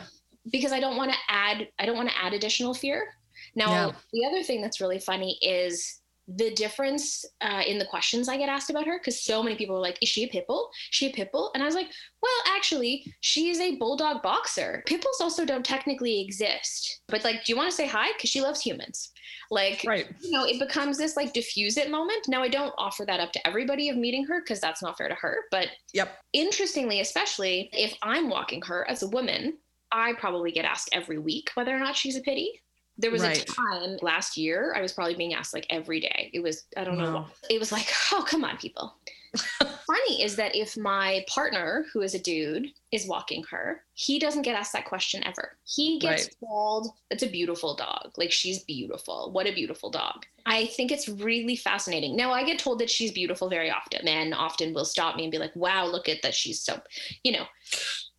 [0.51, 3.13] because I don't want to add I don't want to add additional fear.
[3.55, 3.91] Now Yeah.
[4.13, 8.49] the other thing that's really funny is the difference uh, in the questions I get
[8.49, 10.69] asked about her, because so many people are like, "Is she a pit bull?
[10.91, 11.87] Is she a pit bull?" And I was like,
[12.21, 14.83] "Well, actually, she is a bulldog boxer.
[14.85, 18.11] Pit bulls also don't technically exist, but like, do you want to say hi?
[18.13, 19.11] Because she loves humans.
[19.49, 20.07] Like, Right.
[20.21, 22.27] you know, it becomes this like diffuse it moment.
[22.27, 25.07] Now, I don't offer that up to everybody of meeting her because that's not fair
[25.07, 25.45] to her.
[25.51, 26.17] But Yep.
[26.33, 29.57] interestingly, especially if I'm walking her as a woman,
[29.91, 32.61] I probably get asked every week whether or not she's a pittie.
[32.97, 33.41] There was Right.
[33.41, 36.31] a time last year I was probably being asked like every day.
[36.33, 37.13] It was I don't know.
[37.13, 37.21] Wow.
[37.41, 38.95] What, it was like, oh come on, people.
[39.85, 44.41] Funny is that if my partner, who is a dude, is walking her, he doesn't
[44.41, 45.57] get asked that question ever.
[45.65, 46.35] He gets Right.
[46.39, 48.11] told, "It's a beautiful dog.
[48.17, 49.29] Like she's beautiful.
[49.31, 52.15] What a beautiful dog." I think it's really fascinating.
[52.15, 54.03] Now I get told that she's beautiful very often.
[54.05, 56.33] Men often will stop me and be like, "Wow, look at that.
[56.33, 56.79] She's so,"
[57.23, 57.45] you know.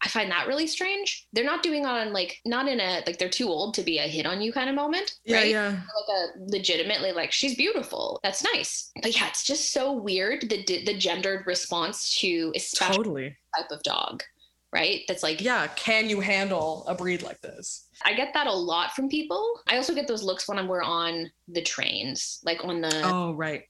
[0.00, 1.26] I find that really strange.
[1.32, 4.02] They're not doing on like not in a like they're too old to be a
[4.02, 5.50] hit on you kind of moment, Yeah, right?
[5.50, 5.70] yeah.
[5.70, 6.26] Like a
[6.56, 8.20] legitimately like she's beautiful.
[8.22, 8.90] That's nice.
[9.02, 13.36] But yeah, it's just so weird the the gendered response to a special Totally.
[13.56, 14.22] type of dog,
[14.72, 15.00] right?
[15.08, 15.66] That's like Yeah.
[15.74, 17.88] Can you handle a breed like this?
[18.04, 19.60] I get that a lot from people.
[19.66, 23.64] I also get those looks when we're on the trains, like on the Oh, right.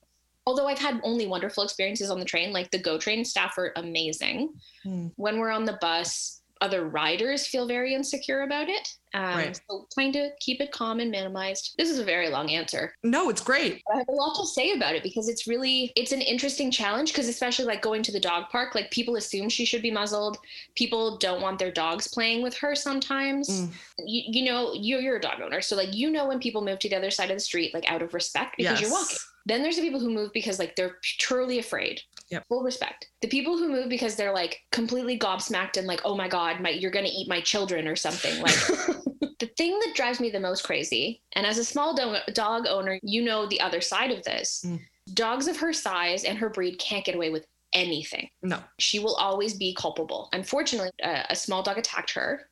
[0.49, 3.71] Although I've had only wonderful experiences on the train, like the Go Train staff are
[3.75, 4.49] amazing.
[4.81, 5.09] Hmm.
[5.15, 8.89] When we're on the bus, other riders feel very insecure about it.
[9.13, 9.61] Um, Right.
[9.69, 11.75] So trying to keep it calm and minimized.
[11.77, 12.95] This is a very long answer.
[13.03, 13.83] No, it's great.
[13.93, 17.11] I have a lot to say about it because it's really it's an interesting challenge
[17.11, 20.37] because especially like going to the dog park, like people assume she should be muzzled.
[20.75, 23.49] People don't want their dogs playing with her sometimes.
[23.49, 23.71] Mm.
[23.99, 25.61] You, you know, you're, you're a dog owner.
[25.61, 27.89] So like you know when people move to the other side of the street, like
[27.89, 29.17] out of respect because you're walking.
[29.49, 32.01] Then there's the people who move because like they're truly afraid.
[32.29, 32.45] Yep.
[32.47, 33.07] Full respect.
[33.21, 36.69] The people who move because they're like completely gobsmacked and like, oh my god, my
[36.69, 38.39] you're gonna eat my children or something.
[38.41, 38.53] Like
[39.39, 42.99] the thing that drives me the most crazy, and as a small do- dog owner,
[43.01, 44.63] you know the other side of this.
[44.65, 44.79] Mm.
[45.13, 48.29] Dogs of her size and her breed can't get away with anything.
[48.41, 48.59] no.
[48.77, 50.29] She will always be culpable.
[50.33, 52.49] Unfortunately, a, a small dog attacked her,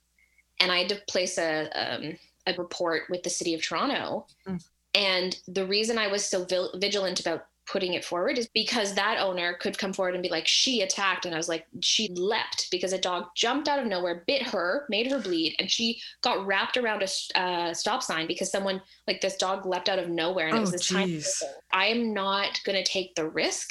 [0.60, 2.18] and I had to place a um,
[2.48, 4.26] a report with the city of Toronto.
[4.48, 4.64] Mm.
[4.98, 9.20] And the reason I was so vil- vigilant about putting it forward is because that
[9.20, 11.26] owner could come forward and be like, she attacked.
[11.26, 14.86] And I was like, she leapt because a dog jumped out of nowhere, bit her,
[14.90, 19.22] made her bleed, and she got wrapped around a uh, stop sign because someone, like
[19.22, 20.48] this dog, leapt out of nowhere.
[20.48, 21.24] And it Oh, was this jeez.
[21.26, 21.50] person.
[21.72, 23.70] I am not going to take the risk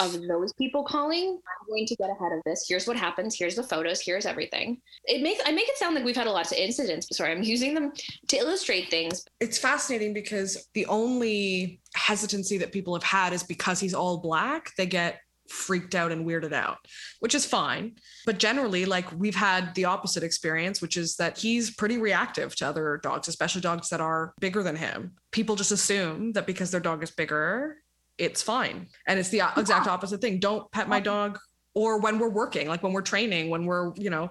[0.00, 1.30] of those people calling.
[1.30, 2.66] I'm going to get ahead of this.
[2.68, 3.36] Here's what happens.
[3.36, 4.00] Here's the photos.
[4.00, 4.80] Here's everything.
[5.04, 7.08] It makes I make it sound like we've had a lot of incidents.
[7.16, 7.92] Sorry, I'm using them
[8.28, 9.24] to illustrate things.
[9.40, 14.70] It's fascinating because the only hesitancy that people have had is because he's all black,
[14.76, 16.78] they get freaked out and weirded out,
[17.20, 17.96] which is fine.
[18.26, 22.66] But generally, like we've had the opposite experience, which is that he's pretty reactive to
[22.66, 25.12] other dogs, especially dogs that are bigger than him.
[25.32, 27.76] People just assume that because their dog is bigger,
[28.18, 28.88] it's fine.
[29.06, 30.38] And it's the exact opposite thing.
[30.40, 31.38] Don't pet my dog.
[31.74, 34.30] Or when we're working, like when we're training, when we're, you know,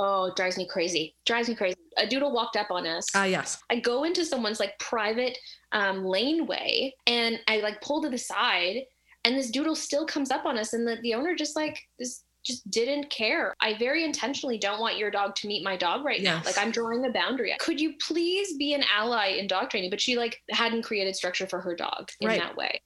[0.00, 1.16] Oh, it drives me crazy.
[1.26, 1.74] Drives me crazy.
[1.96, 3.04] A doodle walked up on us.
[3.16, 3.58] ah, yes.
[3.68, 5.36] I go into someone's like private
[5.72, 8.76] um, laneway and I like pull to the side
[9.24, 12.22] and this doodle still comes up on us and the, the owner just like this
[12.44, 13.52] just didn't care.
[13.60, 16.40] I very intentionally don't want your dog to meet my dog right now.
[16.44, 17.52] Like I'm drawing a boundary.
[17.58, 19.90] Could you please be an ally in dog training?
[19.90, 22.38] But she like hadn't created structure for her dog in Right.
[22.38, 22.80] that way.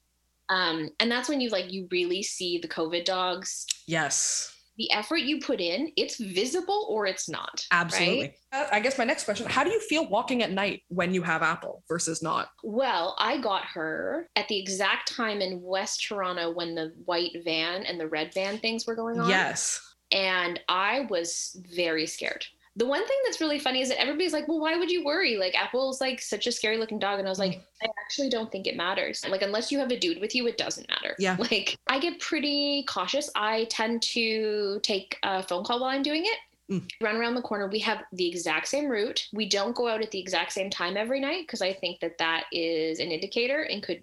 [0.52, 3.66] Um, and that's when you like you really see the COVID dogs.
[3.86, 4.54] Yes.
[4.76, 7.64] The effort you put in, it's visible or it's not.
[7.70, 8.34] Absolutely.
[8.52, 11.22] Uh, I guess my next question How do you feel walking at night when you
[11.22, 12.48] have Apple versus not?
[12.62, 17.84] Well, I got her at the exact time in West Toronto when the white van
[17.84, 19.28] and the red van things were going on.
[19.28, 19.80] Yes.
[20.10, 22.44] And I was very scared.
[22.76, 25.36] The one thing that's really funny is that everybody's like, well, why would you worry?
[25.36, 27.18] Like, Apple's like such a scary looking dog.
[27.18, 29.22] And I was like, I actually don't think it matters.
[29.28, 31.14] Like, unless you have a dude with you, it doesn't matter.
[31.18, 31.36] Yeah.
[31.52, 33.28] Like, I get pretty cautious.
[33.34, 36.38] I tend to take a phone call while I'm doing it.
[36.70, 36.88] Mm.
[37.00, 37.68] Run around the corner.
[37.68, 39.28] We have the exact same route.
[39.32, 42.16] We don't go out at the exact same time every night because I think that
[42.18, 44.02] that is an indicator and could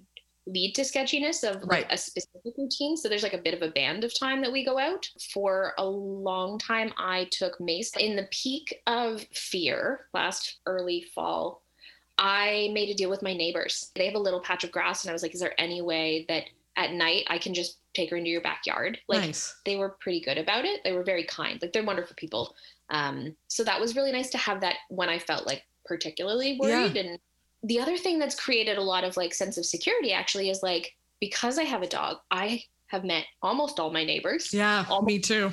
[0.51, 1.85] lead to sketchiness of like, Right.
[1.91, 2.97] a specific routine.
[2.97, 5.07] So there's like a bit of a band of time that we go out.
[5.33, 11.61] For a long time, I took Mace in the peak of fear last early fall.
[12.17, 13.91] I made a deal with my neighbors.
[13.95, 16.25] They have a little patch of grass, and I was like, "Is there any way
[16.27, 16.45] that
[16.75, 19.55] at night I can just take her into your backyard?" Like nice.
[19.65, 20.83] they were pretty good about it.
[20.83, 21.61] They were very kind.
[21.61, 22.55] Like they're wonderful people.
[22.89, 26.97] Um, so that was really nice to have that when I felt like particularly worried.
[26.97, 27.19] And
[27.63, 30.95] the other thing that's created a lot of like sense of security actually is like
[31.19, 34.53] because I have a dog, I have met almost all my neighbors.
[34.53, 35.51] Yeah, Almost- me too.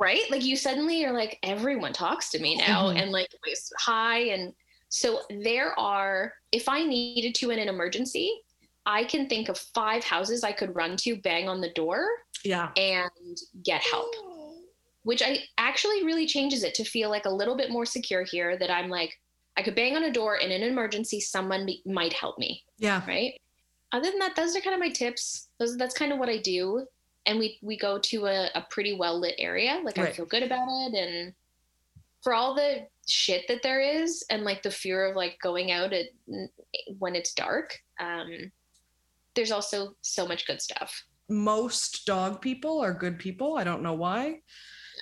[0.00, 0.22] Right?
[0.30, 3.00] Like you suddenly are like everyone talks to me now Mhm.
[3.00, 4.52] and like it's hi and
[4.88, 8.30] so there are if I needed to in an emergency,
[8.84, 12.04] I can think of five houses I could run to, bang on the door,
[12.44, 12.70] Yeah.
[12.76, 14.12] and get help.
[15.04, 18.56] Which I actually really changes it to feel like a little bit more secure here.
[18.58, 19.18] That I'm like,
[19.56, 23.02] I could bang on a door in an emergency, someone be- might help me, Yeah.
[23.06, 23.34] right?
[23.92, 25.48] Other than that, those are kind of my tips.
[25.58, 26.86] Those that's kind of what I do.
[27.26, 29.80] And we we go to a, a pretty well lit area.
[29.84, 31.34] Like I feel good about it, and
[32.22, 35.92] for all the shit that there is, and like the fear of like going out
[35.92, 36.06] at
[36.98, 37.78] when it's dark.
[38.00, 38.50] Um,
[39.34, 41.04] there's also so much good stuff.
[41.28, 43.56] Most dog people are good people.
[43.56, 44.40] I don't know why.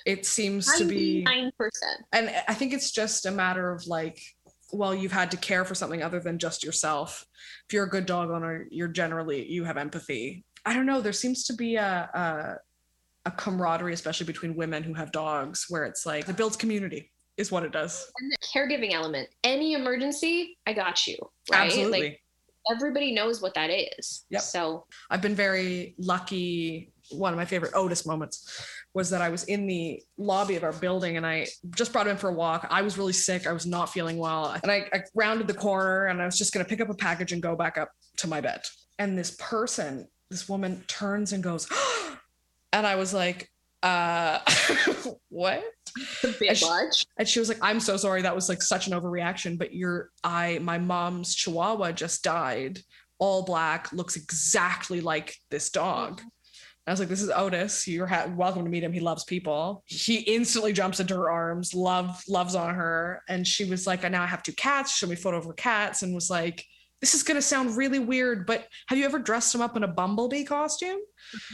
[0.05, 2.01] It seems to be Nine percent.
[2.13, 4.19] and I think it's just a matter of like,
[4.71, 7.25] well, you've had to care for something other than just yourself.
[7.67, 10.43] If you're a good dog owner, you're generally you have empathy.
[10.65, 11.01] I don't know.
[11.01, 12.55] There seems to be a a,
[13.25, 17.51] a camaraderie, especially between women who have dogs, where it's like it builds community, is
[17.51, 18.11] what it does.
[18.19, 19.29] And the caregiving element.
[19.43, 21.17] Any emergency, I got you.
[21.51, 21.65] Right?
[21.65, 22.01] Absolutely.
[22.01, 22.21] Like
[22.71, 24.25] everybody knows what that is.
[24.29, 24.41] Yep.
[24.41, 26.93] So I've been very lucky.
[27.11, 30.73] One of my favorite Otis moments was that I was in the lobby of our
[30.73, 32.67] building and I just brought him in for a walk.
[32.69, 33.47] I was really sick.
[33.47, 34.57] I was not feeling well.
[34.61, 36.93] And I, I rounded the corner and I was just going to pick up a
[36.93, 38.61] package and go back up to my bed.
[38.99, 41.67] And this person, this woman turns and goes,
[42.73, 43.49] and I was like,
[43.81, 44.39] uh,
[45.29, 45.63] what?
[46.23, 47.05] a bit sh- much.
[47.17, 48.21] And she was like, I'm so sorry.
[48.21, 49.57] That was like such an overreaction.
[49.57, 52.79] But your I my mom's chihuahua just died,
[53.19, 56.21] all black, looks exactly like this dog.
[56.87, 57.87] I was like, this is Otis.
[57.87, 58.91] You're ha- welcome to meet him.
[58.91, 59.83] He loves people.
[59.85, 63.21] He instantly jumps into her arms, love, loves on her.
[63.29, 64.95] And she was like, I now I have two cats.
[64.95, 66.65] Showed me photo of her cats and was like,
[67.01, 69.83] this is going to sound really weird, but have you ever dressed him up in
[69.83, 70.99] a bumblebee costume?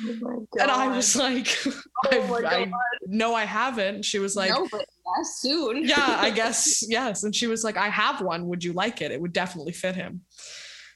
[0.05, 1.47] And I was like,
[2.11, 2.71] Oh I, I,
[3.05, 4.03] no, I haven't.
[4.03, 5.85] She was like, no, but yeah, soon.
[5.87, 7.23] yeah, I guess yes.
[7.23, 8.47] And she was like, I have one.
[8.47, 9.11] Would you like it?
[9.11, 10.21] It would definitely fit him.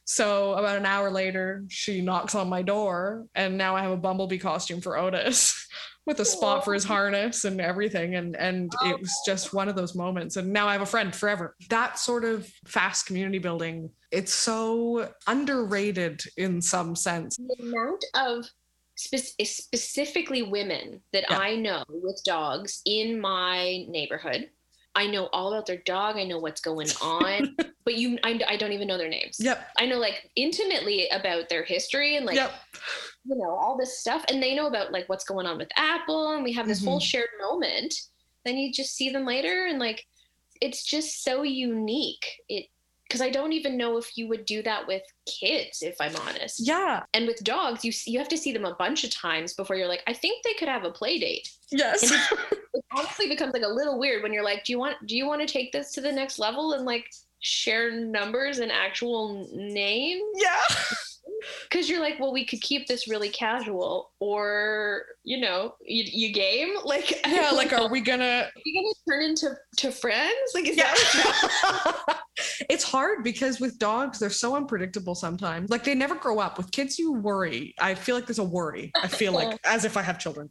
[0.05, 3.97] So about an hour later, she knocks on my door, and now I have a
[3.97, 5.67] bumblebee costume for Otis
[6.05, 8.15] with a spot for his harness and everything.
[8.15, 10.35] And and it was just one of those moments.
[10.37, 11.55] And now I have a friend forever.
[11.69, 17.37] That sort of fast community building, it's so underrated in some sense.
[17.37, 18.45] the amount of
[18.95, 21.37] spe- specifically women that Yeah.
[21.37, 24.49] I know with dogs in my neighborhood.
[24.95, 26.17] I know all about their dog.
[26.17, 29.37] I know what's going on, but you, I, I don't even know their names.
[29.39, 29.65] Yep.
[29.77, 32.53] I know like intimately about their history and like yep.
[33.25, 36.33] you know all this stuff, and they know about like what's going on with Apple,
[36.33, 37.03] and we have this whole Mhm.
[37.03, 37.93] shared moment.
[38.45, 40.05] Then you just see them later, and like
[40.61, 42.25] it's just so unique.
[42.49, 42.65] It
[43.07, 46.65] because I don't even know if you would do that with kids, if I'm honest
[46.65, 47.03] Yeah.
[47.13, 49.89] and with dogs you you have to see them a bunch of times before you're
[49.89, 52.09] like i think they could have a play date Yes.
[52.95, 55.41] honestly becomes like a little weird when you're like do you want do you want
[55.41, 60.75] to take this to the next level and like share numbers and actual names yeah.
[61.69, 66.33] Because you're like well we could keep this really casual or you know you, you
[66.33, 67.51] game like Yeah.
[67.51, 70.93] Like, are we gonna are you gonna turn into to friends like is Yeah.
[70.93, 72.17] that what
[72.69, 75.69] it's hard because with dogs, they're so unpredictable sometimes.
[75.69, 76.57] Like they never grow up.
[76.57, 77.73] With kids, you worry.
[77.79, 78.91] I feel like there's a worry.
[78.95, 80.49] I feel like as if I have children.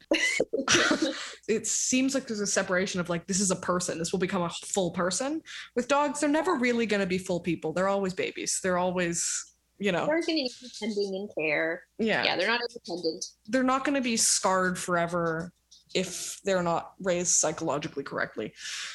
[1.49, 3.99] it seems like there's a separation of like, this is a person.
[3.99, 5.41] This will become a full person.
[5.77, 7.73] With dogs, they're never really going to be full people.
[7.73, 8.61] They're always babies.
[8.63, 9.50] They're always,
[9.81, 12.23] you know, they're gonna need tending and care yeah.
[12.23, 15.53] yeah they're not independent They're not going to be scarred forever
[15.95, 18.53] if they're not raised psychologically correctly.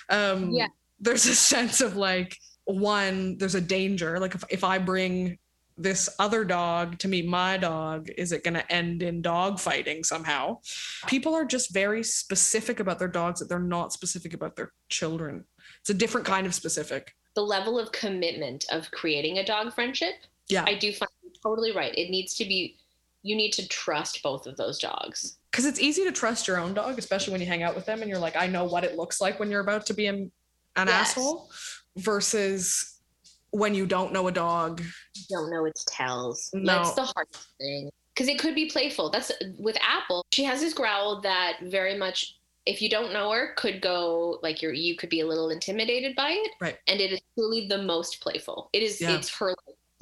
[0.10, 0.68] Um, Yeah.
[1.00, 4.20] There's a sense of like, one, there's a danger.
[4.20, 5.38] Like if, if I bring
[5.78, 10.06] this other dog to meet my dog, is it going to end in dog fighting
[10.06, 10.60] somehow?
[11.06, 15.44] People are just very specific about their dogs that they're not specific about their children.
[15.82, 17.14] It's a different kind of specific.
[17.36, 20.16] the level of commitment of creating a dog friendship
[20.50, 20.64] Yeah.
[20.68, 21.94] I do find you're totally right.
[21.98, 22.78] It needs to be,
[23.24, 25.38] you need to trust both of those dogs.
[25.52, 28.02] Because it's easy to trust your own dog, especially when you hang out with them
[28.02, 30.32] and you're like, I know what it looks like when you're about to be an,
[30.76, 31.12] an Yes.
[31.12, 31.50] asshole
[31.98, 33.00] versus
[33.52, 34.82] when you don't know a dog.
[35.16, 36.50] You don't know its tells.
[36.54, 36.74] No.
[36.74, 37.90] That's the hardest thing.
[38.14, 39.10] Because it could be playful.
[39.10, 40.26] That's with Apple.
[40.32, 44.62] She has this growl that very much, if you don't know her, could go like
[44.62, 46.52] you're you could be a little intimidated by it.
[46.62, 46.78] Right.
[46.88, 48.70] And it is truly the most playful.
[48.74, 49.16] It is Yeah.
[49.18, 49.54] it's her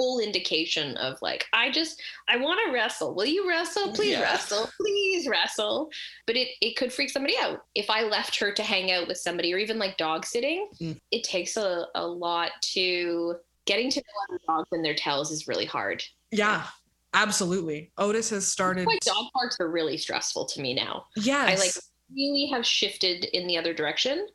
[0.03, 3.15] full indication of like, I just I want to wrestle.
[3.15, 3.93] Will you wrestle?
[3.93, 4.21] Please Yeah.
[4.23, 4.69] wrestle.
[4.81, 5.89] Please wrestle.
[6.27, 7.63] But it it could freak somebody out.
[7.73, 10.99] If I left her to hang out with somebody or even like dog sitting, Mm.
[11.11, 13.35] it takes a, a lot to
[13.65, 16.03] getting to know other dogs and their tails is really hard.
[16.31, 16.65] Yeah,
[17.13, 17.91] absolutely.
[17.97, 18.85] Otis has started.
[18.85, 21.05] Like dog parks are really stressful to me now.
[21.15, 21.49] Yes.
[21.49, 21.73] I like
[22.13, 24.27] really have shifted in the other direction,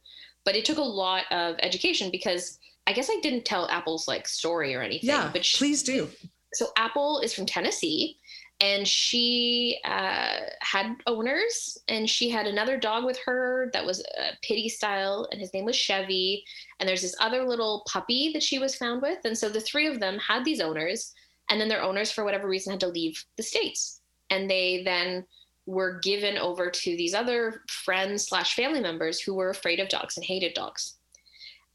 [0.46, 2.58] but it took a lot of education because
[2.88, 5.10] I guess I didn't tell Apple's like story or anything.
[5.10, 6.08] Yeah, but she, please do.
[6.54, 8.16] so Apple is from Tennessee,
[8.62, 14.30] and she uh, had owners, and she had another dog with her that was a
[14.42, 16.42] pittie style, and his name was Chevy.
[16.80, 19.86] And there's this other little puppy that she was found with, and so the three
[19.86, 21.12] of them had these owners,
[21.50, 25.26] and then their owners, for whatever reason, had to leave the states, and they then
[25.66, 30.16] were given over to these other friends slash family members who were afraid of dogs
[30.16, 30.97] and hated dogs.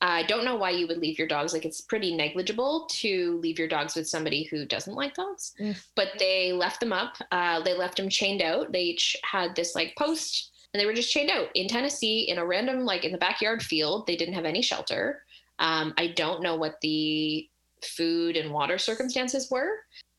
[0.02, 1.54] I don't know why you would leave your dogs.
[1.54, 5.54] Like it's pretty negligible to leave your dogs with somebody who doesn't like dogs.
[5.60, 5.82] Mm.
[5.96, 7.16] But they left them up.
[7.32, 8.74] Uh, they left them chained out.
[8.74, 12.38] They each had this like post, and they were just chained out in Tennessee in
[12.38, 14.06] a random like in the backyard field.
[14.06, 15.24] They didn't have any shelter.
[15.60, 17.48] Um, I don't know what the
[17.82, 19.70] food and water circumstances were,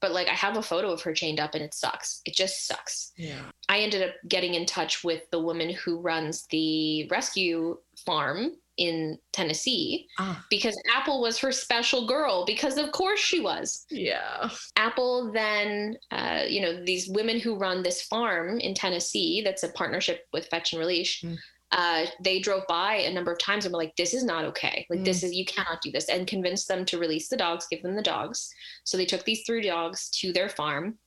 [0.00, 2.22] but like I have a photo of her chained up, and it sucks.
[2.24, 3.12] It just sucks.
[3.16, 3.42] Yeah.
[3.68, 9.18] I ended up getting in touch with the woman who runs the rescue farm in
[9.32, 10.44] Tennessee Ah.
[10.50, 13.86] because Apple was her special girl, because of course she was.
[13.90, 14.50] Yeah.
[14.76, 19.68] Apple then, uh, you know, these women who run this farm in Tennessee that's a
[19.70, 21.20] partnership with Fetch and Release.
[21.22, 21.38] Mm.
[21.72, 24.86] Uh, they drove by a number of times and were like, this is not okay.
[24.90, 25.04] Like, Mm.
[25.04, 27.96] this is, you cannot do this, and convinced them to release the dogs, give them
[27.96, 28.48] the dogs.
[28.84, 30.98] So they took these three dogs to their farm,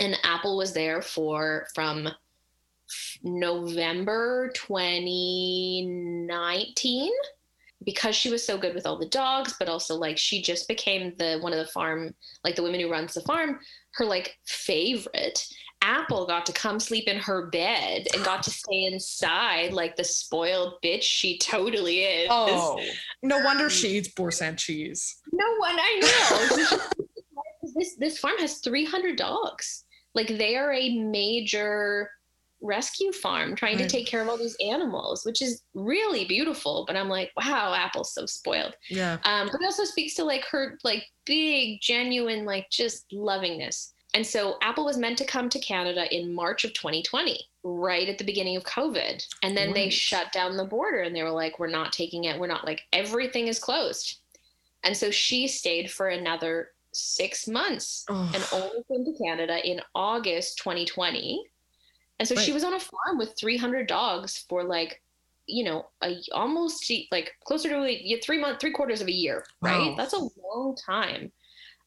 [0.00, 2.08] and Apple was there for from
[3.22, 7.12] November 2019
[7.84, 11.14] because she was so good with all the dogs but also like she just became
[11.18, 12.12] the one of the farm
[12.44, 13.58] like the women who runs the farm
[13.92, 15.46] her like favorite
[15.82, 20.02] apple got to come sleep in her bed and got to stay inside like the
[20.02, 22.80] spoiled bitch she totally is Oh,
[23.22, 25.18] no wonder um, she eats Boursin cheese.
[25.32, 26.78] no one I know.
[27.76, 29.84] this this farm has 300 dogs.
[30.14, 32.10] Like they are a major
[32.60, 33.88] rescue farm trying Right.
[33.88, 36.84] to take care of all these animals, which is really beautiful.
[36.86, 38.74] But I'm like, wow, Apple's so spoiled.
[38.88, 39.18] Yeah.
[39.24, 43.92] Um, but it also speaks to like her like big, genuine, like just lovingness.
[44.14, 48.16] And so Apple was meant to come to Canada in March of 2020, right at
[48.16, 49.24] the beginning of COVID.
[49.42, 52.40] And then they shut down the border and they were like, we're not taking it.
[52.40, 54.16] We're not like everything is closed.
[54.82, 58.30] And so she stayed for another six months Oh.
[58.34, 61.44] and only came to Canada in August 2020.
[62.18, 65.00] And so she was on a farm with 300 dogs for like,
[65.46, 69.44] you know, a almost like closer to a, three months, three quarters of a year,
[69.62, 69.90] right?
[69.90, 69.94] Wow.
[69.96, 71.30] That's a long time.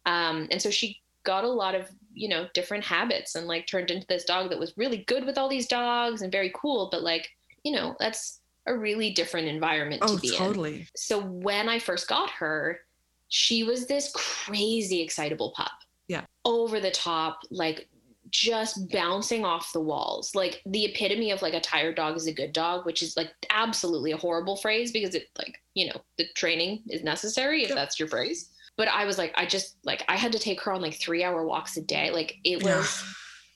[0.05, 3.91] Um, and so she got a lot of, you know, different habits and like turned
[3.91, 6.89] into this dog that was really good with all these dogs and very cool.
[6.91, 7.29] But like,
[7.63, 10.87] you know, that's a really different environment Oh, to be in totally.
[10.95, 12.79] so when I first got her,
[13.27, 15.71] she was this crazy excitable pup.
[16.07, 16.21] Yeah.
[16.45, 17.87] Over the top, like
[18.31, 20.33] just bouncing off the walls.
[20.33, 23.31] Like the epitome of like a tired dog is a good dog, which is like
[23.49, 27.99] absolutely a horrible phrase because it like, you know, the training is necessary if that's
[27.99, 28.49] your phrase.
[28.77, 31.23] But I was like, I just like I had to take her on like three
[31.23, 32.09] hour walks a day.
[32.11, 33.03] Like it was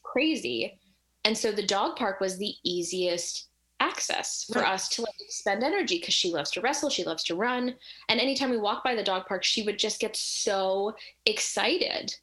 [0.04, 0.80] crazy.
[1.24, 3.48] And so the dog park was the easiest
[3.80, 4.74] access for Right.
[4.74, 7.76] us to like expend energy because she loves to wrestle, she loves to run.
[8.10, 10.96] And anytime we walk by the dog park, she would just get so
[11.26, 12.16] excited.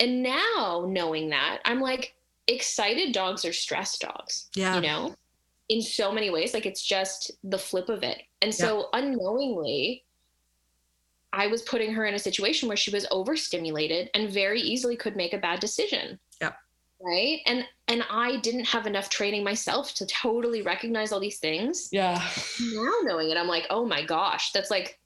[0.00, 2.14] And now knowing that, I'm like,
[2.46, 4.76] excited dogs are stressed dogs, Yeah.
[4.76, 5.16] you know,
[5.68, 6.54] in so many ways.
[6.54, 8.22] Like it's just the flip of it.
[8.42, 10.04] And so unknowingly,
[11.32, 15.16] I was putting her in a situation where she was overstimulated and very easily could
[15.16, 16.18] make a bad decision.
[16.40, 16.52] Yeah.
[17.00, 17.40] Right.
[17.46, 21.88] And and I didn't have enough training myself to totally recognize all these things.
[21.92, 22.22] Yeah.
[22.72, 24.98] Now knowing it, I'm like, oh my gosh, that's like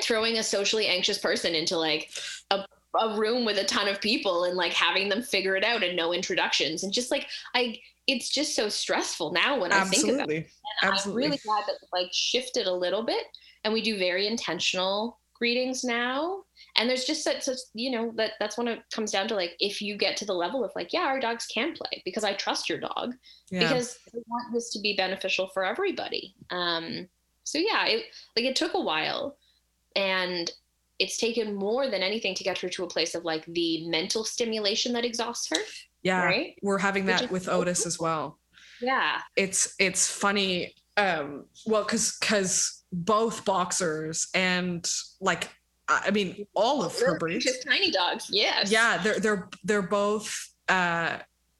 [0.00, 2.10] throwing a socially anxious person into like
[2.50, 2.64] a,
[3.00, 5.96] a room with a ton of people and like having them figure it out and
[5.96, 10.30] no introductions and just like I it's just so stressful now when I think about
[10.30, 10.36] it.
[10.36, 10.36] Absolutely.
[10.36, 11.24] And Absolutely.
[11.24, 13.24] I'm really glad that like shifted a little bit
[13.64, 16.44] and we do very intentional greetings now.
[16.76, 19.56] And there's just such, such you know, that that's when it comes down to like
[19.60, 22.34] if you get to the level of like, yeah, our dogs can play because I
[22.34, 23.14] trust your dog
[23.50, 23.60] Yeah.
[23.60, 26.34] because I want this to be beneficial for everybody.
[26.50, 27.08] Um,
[27.44, 28.04] so yeah, it
[28.36, 29.36] like it took a while
[29.94, 30.50] and
[30.98, 34.24] it's taken more than anything to get her to a place of like the mental
[34.24, 35.62] stimulation that exhausts her.
[36.02, 36.24] yeah.
[36.24, 36.54] right?
[36.62, 38.38] We're having that with Otis as well.
[38.80, 39.20] Yeah.
[39.36, 44.86] it's it's funny um well because because both boxers and
[45.20, 45.48] like
[45.88, 48.28] i I mean all of her breeds Just tiny dogs.
[48.30, 48.70] Yes.
[48.70, 51.18] yeah they're they're they're both uh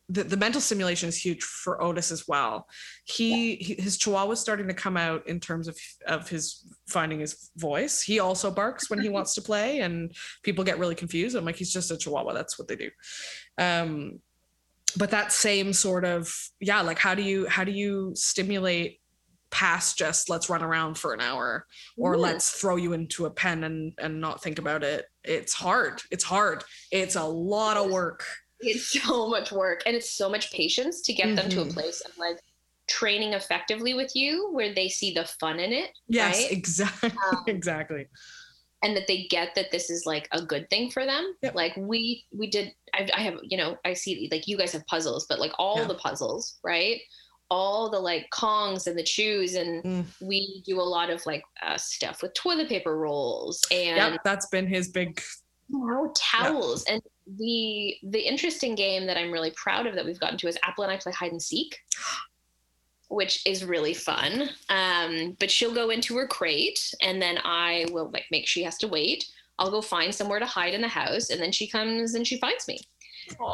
[0.09, 2.69] the, the mental stimulation is huge for Otis as well.
[3.05, 5.77] He, he his chihuahua is starting to come out in terms of
[6.07, 8.03] of his finding his voice.
[8.03, 11.35] He also barks when he wants to play, and people get really confused.
[11.37, 12.35] I'm like, he's just a chihuahua.
[12.35, 12.91] That's what they do.
[13.59, 14.21] Um,
[14.97, 19.01] but that same sort of yeah, like how do you how do you stimulate
[19.51, 22.21] past just let's run around for an hour or Mhm.
[22.21, 26.03] let's throw you into a pen and and not think about it it's hard.
[26.11, 26.65] It's hard.
[26.91, 28.25] It's a lot of work.
[28.61, 31.73] It's so much work and it's so much patience to get them to a Mhm.
[31.75, 32.39] place of like
[32.89, 36.51] training effectively with you where they see the fun in it Yes, right?
[36.53, 37.11] exactly.
[37.33, 38.07] Um, exactly.
[38.83, 41.55] and that they get that this is like a good thing for them Yep.
[41.55, 44.87] like we we did I, I have you know i see like you guys have
[44.87, 45.89] puzzles but like all Yeah.
[45.89, 47.01] the puzzles right
[47.51, 50.05] all the like kongs and the chews and Mm.
[50.21, 54.47] we do a lot of like uh, stuff with toilet paper rolls and Yep, that's
[54.49, 55.21] been his big
[55.69, 56.85] now towels.
[56.85, 57.03] And
[57.39, 60.85] the the interesting game that i'm really proud of that we've gotten to is apple
[60.85, 61.77] and i play hide and seek
[63.09, 64.51] which is really fun.
[64.69, 68.77] Um but she'll go into her crate and then i will like make she has
[68.79, 69.29] to wait.
[69.59, 72.39] I'll go find somewhere to hide in the house and then she comes and she
[72.39, 72.79] finds me.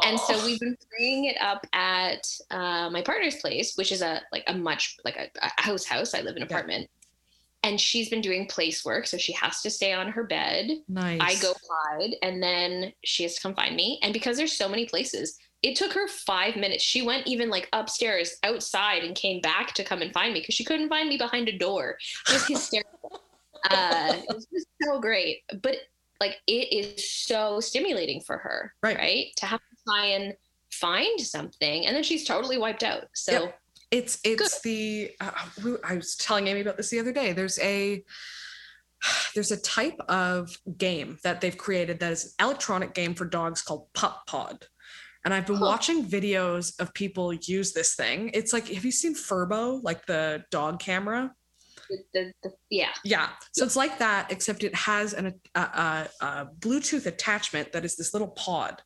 [0.05, 4.21] And so we've been playing it up at uh, my partner's place which is a
[4.31, 6.13] like a much like a, a house house.
[6.13, 6.57] I live in an Yeah.
[7.63, 11.19] And she's been doing place work so she has to stay on her bed nice.
[11.21, 13.99] I go hide and then she has to come find me.
[14.03, 16.83] And because there's so many places, it took her five minutes.
[16.83, 20.55] She went even like upstairs outside and came back to come and find me because
[20.55, 21.97] she couldn't find me behind a door.
[22.29, 23.21] It was hysterical.
[23.71, 25.39] uh, it was just so great.
[25.61, 25.77] But
[26.19, 28.97] like it is so stimulating for her, Right.
[28.97, 29.25] right?
[29.37, 30.33] To have to try and
[30.71, 33.05] find something and then she's totally wiped out.
[33.13, 33.59] So Yep.
[33.93, 35.31] It's it's the uh,
[35.83, 37.31] I was telling Amy about this the other day.
[37.31, 38.03] There's a
[39.35, 43.61] there's a type of game that they've created that is an electronic game for dogs
[43.61, 44.63] called PupPod.
[45.25, 45.65] And I've been Huh.
[45.65, 48.31] watching videos of people use this thing.
[48.33, 51.33] It's like, have you seen Furbo, like the dog camera?
[51.89, 52.93] the, the, the, yeah.
[53.03, 53.29] Yeah.
[53.51, 57.95] So it's like that, except it has an, a, a, a Bluetooth attachment that is
[57.95, 58.81] this little pod.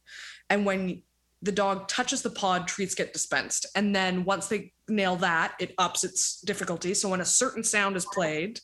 [0.50, 1.04] And when
[1.42, 3.66] the dog touches the pod, treats get dispensed.
[3.76, 6.94] And then once they nail that, it ups its difficulty.
[6.94, 8.60] So when a certain sound is played,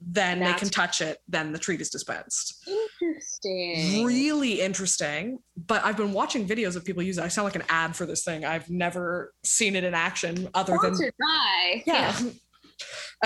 [0.00, 2.64] then they can touch it, then the treat is dispensed.
[3.00, 4.04] Interesting.
[4.04, 5.40] Really interesting.
[5.56, 7.24] But I've been watching videos of people use it.
[7.24, 8.44] I sound like an ad for this thing.
[8.44, 11.82] I've never seen it in action other than Sponsored by.
[11.84, 12.16] yeah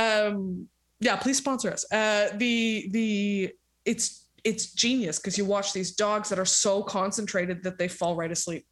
[0.24, 0.66] um
[1.00, 3.50] yeah please sponsor us uh the the
[3.84, 8.16] it's it's genius because you watch these dogs that are so concentrated that they fall
[8.16, 8.66] right asleep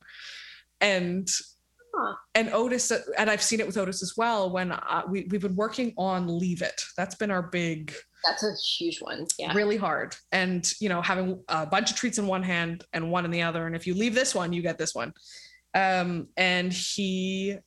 [0.80, 1.28] and
[1.92, 2.14] Huh.
[2.36, 5.56] and otis and i've seen it with otis as well when uh, we, we've been
[5.56, 7.92] working on leave it that's been our big
[8.24, 9.26] That's a huge one.
[9.40, 9.52] Yeah.
[9.54, 13.24] really hard and you know having a bunch of treats in one hand and one
[13.24, 15.12] in the other and if you leave this one you get this one
[15.74, 17.58] um and he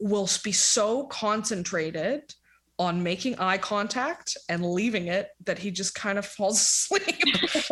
[0.00, 2.22] will be so concentrated
[2.78, 6.56] on making eye contact and leaving it that he just kind of falls
[6.90, 7.22] asleep.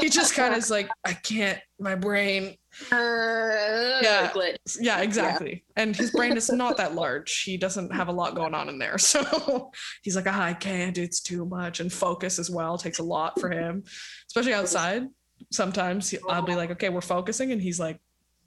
[0.01, 2.55] He just kind of is like i can't my brain.
[2.93, 4.31] Uh, Yeah.
[4.33, 4.57] glitch.
[4.79, 5.01] yeah.
[5.01, 5.65] exactly.
[5.77, 7.43] And his brain is not that large.
[7.43, 8.97] He doesn't have a lot going on in there.
[8.99, 9.71] So
[10.03, 11.81] he's like ah, i can't it's too much.
[11.81, 13.85] And focus as well takes a lot for him
[14.29, 15.07] especially outside.
[15.51, 17.99] Sometimes i'll be like okay we're focusing and he's like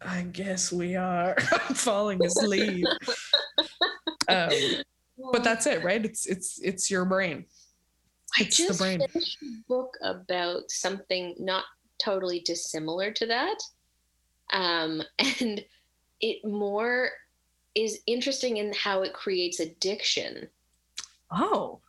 [0.01, 1.35] i guess we are.
[1.51, 2.85] I'm falling asleep.
[4.29, 4.49] Um,
[5.31, 7.45] but that's it right it's it's it's your brain
[8.39, 8.99] I it's the just brain.
[9.11, 11.65] finished a book about something not
[12.03, 13.59] totally dissimilar to that.
[14.51, 15.03] Um,
[15.39, 15.63] and
[16.19, 17.11] it more
[17.75, 20.47] is interesting in how it creates addiction
[21.31, 21.79] oh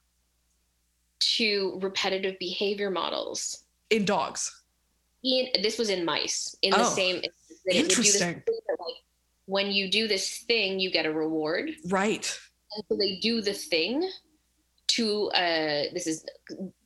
[1.20, 3.64] to repetitive behavior models.
[3.90, 4.62] in dogs
[5.22, 7.28] In, this was in mice in the Oh, same do
[7.70, 8.42] this interesting.
[8.46, 8.96] like,
[9.46, 11.70] when you do this thing, you get a reward.
[11.88, 12.38] right
[12.88, 14.08] so they do the thing
[14.86, 16.24] to uh this is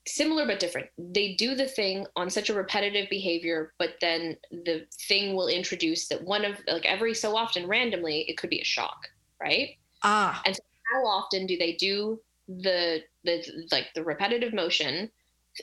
[0.07, 0.86] similar but different.
[0.97, 6.09] They do the thing on such a repetitive behavior but then the thing will introduce
[6.09, 9.09] that one of like every so often randomly it could be a shock
[9.41, 9.76] right?
[10.03, 10.43] Ah.
[10.47, 10.59] And
[10.93, 15.11] how often do they do the the like the repetitive motion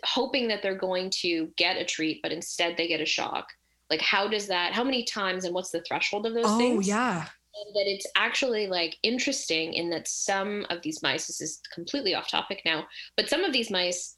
[0.03, 3.47] hoping that they're going to get a treat but instead they get a shock?
[3.89, 6.85] Like how does that how many times and what's the threshold of those oh things?
[6.85, 7.27] Oh yeah
[7.73, 12.29] that it's actually like interesting in that some of these mice this is completely off
[12.29, 12.85] topic now
[13.17, 14.17] but some of these mice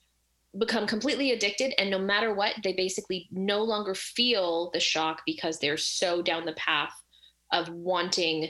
[0.57, 5.59] become completely addicted and no matter what they basically no longer feel the shock because
[5.59, 6.93] they're so down the path
[7.51, 8.49] of wanting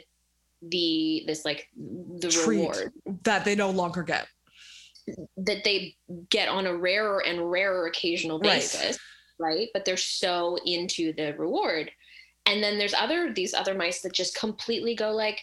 [0.70, 2.60] the this like the Treat.
[2.60, 2.92] reward
[3.24, 4.28] that they no longer get
[5.38, 5.96] that they
[6.30, 8.54] get on a rarer and rarer occasional Right.
[8.60, 8.98] basis
[9.40, 11.92] right, but they're so into the reward
[12.48, 15.40] and then there's other these other mice that just completely go like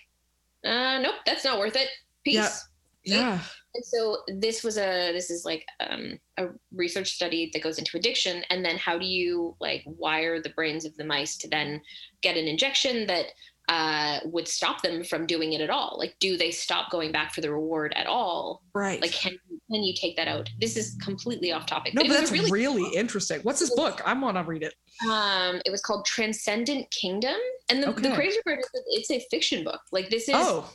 [0.65, 1.89] uh nope that's not worth it.
[2.25, 2.67] Peace.
[3.05, 3.19] Yeah.
[3.19, 3.39] yeah.
[3.75, 7.97] And so this was a this is like um, a research study that goes into
[7.97, 8.45] addiction.
[8.49, 11.83] And then how do you like wire the brains of the mice to then
[12.23, 13.27] get an injection that
[13.69, 15.97] uh, would stop them from doing it at all.
[15.99, 18.63] Like, do they stop going back for the reward at all?
[18.75, 19.01] Right.
[19.01, 19.33] Like, can
[19.71, 20.51] can you take that out?
[20.61, 21.95] This is completely off topic.
[21.95, 23.41] no, it but that's a really, interesting.
[23.43, 24.03] What's this book?
[24.05, 24.75] I want to read it.
[25.11, 27.37] um, it was called Transcendent Kingdom,
[27.71, 29.81] and the, the crazy part is that it's a fiction book.
[29.93, 30.71] Like, this is Oh,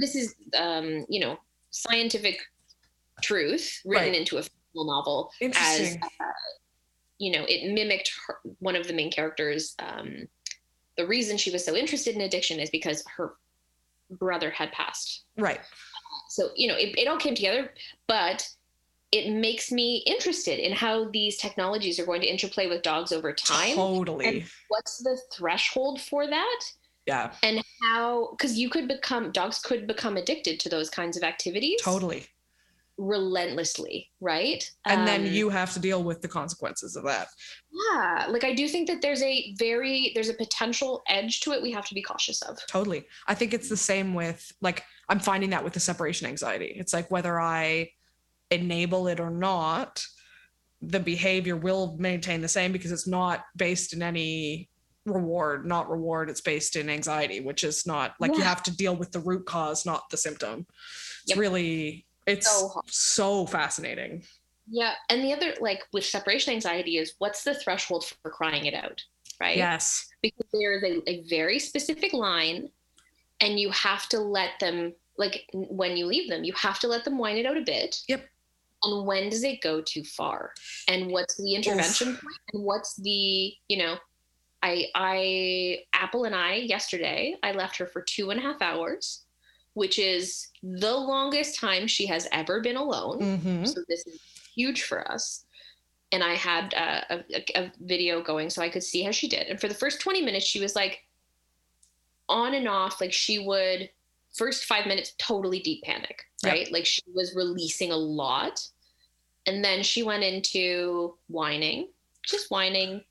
[0.00, 1.36] this is um, you know
[1.70, 2.40] scientific
[3.22, 4.16] truth written Right.
[4.20, 6.00] into a fictional novel as interesting.
[6.20, 6.24] uh,
[7.18, 10.26] you know it mimicked her, one of the main characters um,
[11.00, 13.34] the reason she was so interested in addiction is because her
[14.10, 15.60] brother had passed right.
[16.28, 17.72] so you know it, it all came together
[18.06, 18.46] but
[19.12, 23.32] it makes me interested in how these technologies are going to interplay with dogs over
[23.32, 24.44] time Totally.
[24.68, 26.60] what's the threshold for that
[27.06, 27.32] yeah.
[27.42, 31.80] and how because you could become dogs could become addicted to those kinds of activities
[31.82, 32.26] Totally.
[33.00, 37.28] Relentlessly right And then Um, you have to deal with the consequences of that.
[37.90, 41.62] yeah like i do think that there's a very there's a potential edge to it
[41.62, 43.04] we have to be cautious of Totally.
[43.26, 46.72] I think it's the same with like I'm finding that with the separation anxiety.
[46.76, 47.90] It's like whether I
[48.50, 50.04] enable it or not,
[50.82, 54.68] the behavior will maintain the same because it's not based in any
[55.06, 56.30] reward, not reward.
[56.30, 59.46] It's based in anxiety, which is not like you have to deal with the root
[59.46, 60.66] cause, not the symptom.
[61.24, 61.38] It's Yep.
[61.38, 64.22] really it's So so, fascinating.
[64.68, 68.74] yeah and the other like with separation anxiety is what's the threshold for crying it
[68.74, 69.02] out
[69.40, 69.56] right?
[69.56, 70.06] Yes.
[70.22, 72.68] because there is a, a very specific line
[73.40, 77.04] and you have to let them like when you leave them you have to let
[77.04, 78.00] them whine it out a bit.
[78.08, 78.22] Yep.
[78.84, 80.52] and when does it go too far?
[80.88, 82.38] And what's the intervention point?
[82.52, 83.96] And what's the you know
[84.62, 89.24] i i apple and i yesterday i left her for two and a half hours
[89.74, 93.38] which is the longest time she has ever been alone.
[93.40, 94.20] Hmm so this is
[94.54, 95.44] huge for us.
[96.12, 99.46] And i had uh, a, a, video going so i could see how she did.
[99.48, 101.04] And for the first 20 minutes she was like
[102.28, 103.00] on and off.
[103.00, 103.90] Like she would
[104.32, 106.52] first five minutes totally deep panic Yep.
[106.52, 106.72] right?
[106.72, 108.66] Like she was releasing a lot.
[109.46, 111.88] And then she went into whining
[112.22, 113.02] just whining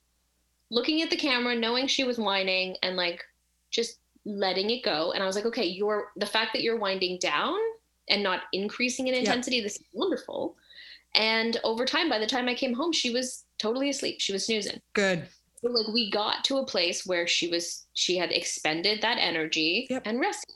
[0.70, 3.24] looking at the camera knowing she was whining and like
[3.72, 3.98] just
[4.30, 5.12] letting it go.
[5.12, 7.58] And i was like okay you're the fact that you're winding down
[8.10, 10.56] and not increasing in intensity this is wonderful.
[11.16, 14.18] And over time by the time i came home she was totally asleep.
[14.22, 14.80] She was snoozing.
[14.94, 15.28] Good.
[15.62, 19.88] so like we got to a place where she was she had expended that energy
[19.90, 20.04] Yep.
[20.06, 20.56] and rested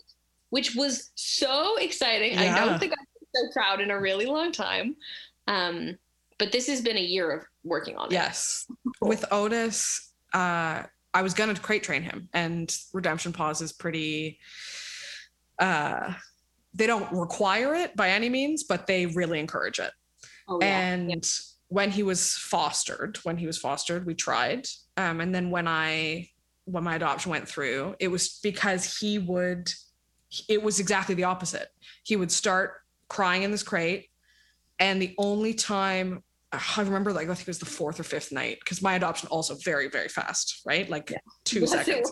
[0.52, 2.38] which was so exciting.
[2.38, 4.96] I don't think i've been so proud in a really long time.
[5.48, 5.98] Um
[6.40, 8.14] but this has been a year of working on it.
[8.14, 8.68] Yes.
[9.02, 10.84] With Otis, uh,
[11.14, 14.40] I was gonna crate train him, and Redemption Paws is pretty.
[15.60, 16.14] Uh,
[16.74, 19.92] they don't require it by any means, but they really encourage it.
[20.48, 20.94] oh, yeah.
[20.94, 21.30] and
[21.68, 26.30] when he was fostered, when he was fostered, we tried, um, and then when I
[26.66, 29.72] when my adoption went through, it was because he would.
[30.50, 31.68] It was exactly the opposite.
[32.04, 32.74] He would start
[33.08, 34.10] crying in this crate,
[34.80, 36.24] and the only time
[36.54, 39.28] I remember, like I think it was the fourth or fifth night, because my adoption
[39.30, 40.88] also very very fast, right?
[40.90, 41.14] Like
[41.46, 42.12] two Yes, seconds,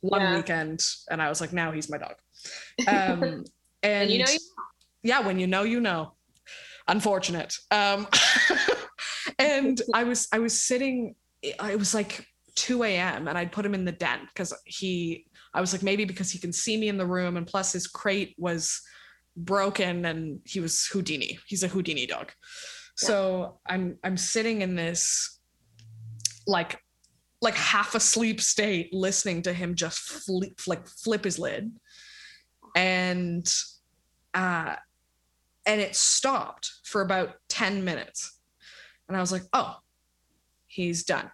[0.00, 0.36] one Yeah.
[0.36, 0.80] weekend,
[1.10, 2.14] and I was like, now he's my dog.
[2.88, 3.46] Um, and,
[3.82, 4.38] and you know you
[5.02, 6.14] yeah, when you know, you know.
[6.88, 7.54] Unfortunate.
[7.70, 8.06] Um,
[9.38, 11.14] and I was I was sitting.
[11.42, 12.26] It was like
[12.56, 13.28] 2 a.m.
[13.28, 15.26] and I'd put him in the den because he.
[15.52, 17.86] I was like maybe because he can see me in the room, and plus his
[17.86, 18.80] crate was
[19.36, 21.38] broken and he was Houdini.
[21.46, 22.32] He's a Houdini dog.
[22.96, 25.40] So I'm I'm sitting in this
[26.46, 26.78] like
[27.42, 31.72] like half asleep state listening to him just flip, like flip his lid.
[32.74, 33.46] And
[34.32, 34.76] uh
[35.66, 38.38] and it stopped for about 10 minutes.
[39.08, 39.76] And i was like oh
[40.66, 41.30] he's done.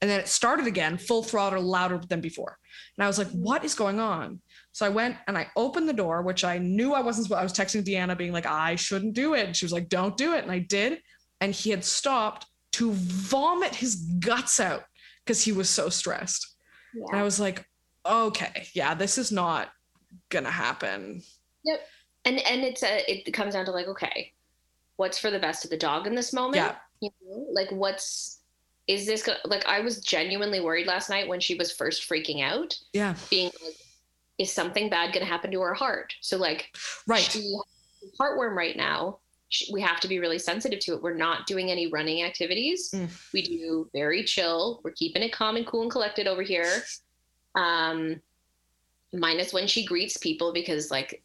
[0.00, 2.58] And then it started again full throttle louder than before.
[2.96, 4.40] And i was like what is going on
[4.74, 7.52] so i went and i opened the door which i knew i wasn't i was
[7.52, 9.46] texting deanna being like i shouldn't do it.
[9.46, 10.42] And she was like don't do it.
[10.42, 11.00] And i did.
[11.40, 14.82] And he had stopped to vomit his guts out
[15.24, 16.56] because he was so stressed.
[16.94, 17.64] And i was like
[18.04, 19.70] okay yeah this is not
[20.28, 21.22] gonna happen.
[21.64, 21.80] Yep.
[22.26, 24.32] and and it's a it comes down to like okay
[24.96, 26.56] what's for the best of the dog in this moment?
[26.56, 26.74] Yeah.
[27.00, 28.40] you know like what's
[28.86, 32.76] is this like i was genuinely worried last night when she was first freaking out.
[32.92, 33.14] Yeah.
[33.30, 33.76] Being like
[34.38, 36.14] is something bad going to happen to her heart?
[36.20, 36.74] So like
[37.06, 37.36] right.
[38.20, 39.18] heartworm right now.
[39.48, 41.02] She- we have to be really sensitive to it.
[41.02, 42.90] We're not doing any running activities.
[42.92, 43.08] Mm.
[43.32, 44.80] we do very chill.
[44.82, 46.82] We're keeping it calm and cool and collected over here.
[47.54, 48.20] Um
[49.12, 51.22] minus when she greets people because like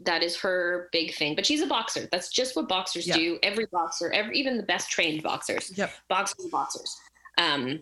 [0.00, 1.34] that is her big thing.
[1.34, 2.08] But she's a boxer.
[2.10, 3.16] That's just what boxers Yeah.
[3.16, 3.38] do.
[3.42, 5.76] Every boxer every even the best trained boxers.
[5.76, 5.90] Yep.
[6.08, 6.96] boxers boxers.
[7.36, 7.80] Um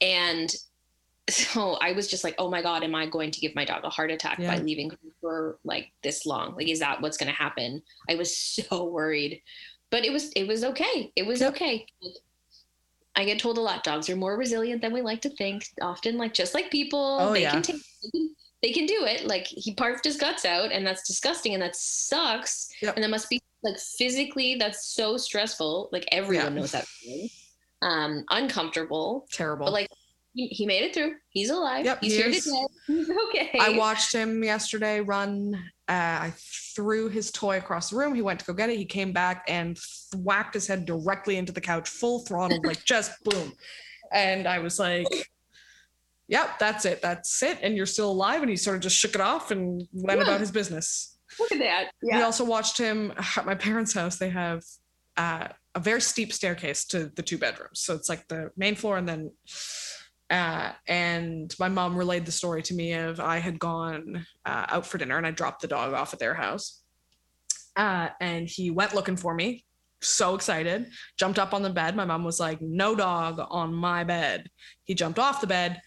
[0.00, 0.52] and
[1.52, 3.84] so I was just like, oh my God, am I going to give my dog
[3.84, 4.54] a heart attack Yeah.
[4.56, 6.54] by leaving her for like this long?
[6.56, 7.82] Like, is that what's going to happen?
[8.08, 8.36] I was
[8.70, 9.42] so worried,
[9.90, 11.12] but it was, it was okay.
[11.16, 11.54] It was Yep.
[11.54, 11.86] okay.
[13.14, 15.66] I get told a lot, dogs are more resilient than we like to think.
[15.82, 17.50] Often, like, just like people, Oh, they yeah.
[17.52, 19.26] can take, they can, they can do it.
[19.26, 22.70] Like he barfed his guts out and that's disgusting and that sucks.
[22.80, 22.94] Yep.
[22.96, 25.90] And that must be like physically, that's so stressful.
[25.92, 26.60] Like everyone Yeah.
[26.60, 26.86] knows that.
[26.86, 27.28] feeling.
[27.82, 29.66] Um, uncomfortable, Terrible.
[29.66, 29.88] but like
[30.34, 31.14] he, he made it through.
[31.28, 31.84] He's alive.
[31.84, 32.30] Yep, He's he here.
[32.86, 33.50] He's okay.
[33.60, 35.54] I watched him yesterday run.
[35.88, 36.32] Uh, I
[36.74, 38.14] threw his toy across the room.
[38.14, 38.78] He went to go get it.
[38.78, 39.78] He came back and
[40.16, 43.52] whacked his head directly into the couch, full throttle, like just boom.
[44.10, 45.06] And I was like,
[46.28, 47.02] "Yep, that's it.
[47.02, 48.40] That's it." And you're still alive.
[48.40, 50.26] And he sort of just shook it off and went Yeah.
[50.26, 51.18] about his business.
[51.38, 51.90] Look at that.
[52.02, 54.16] We also watched him at my parents' house.
[54.18, 54.62] They have
[55.16, 57.80] uh, a very steep staircase to the two bedrooms.
[57.80, 59.30] So it's like the main floor and then.
[60.32, 64.86] Uh, and my mom relayed the story to me of I had gone uh, out
[64.86, 66.80] for dinner and I dropped the dog off at their house.
[67.76, 69.66] Uh, and he went looking for me,
[70.00, 71.94] so excited, jumped up on the bed.
[71.94, 74.48] My mom was like, No dog on my bed.
[74.84, 75.82] He jumped off the bed,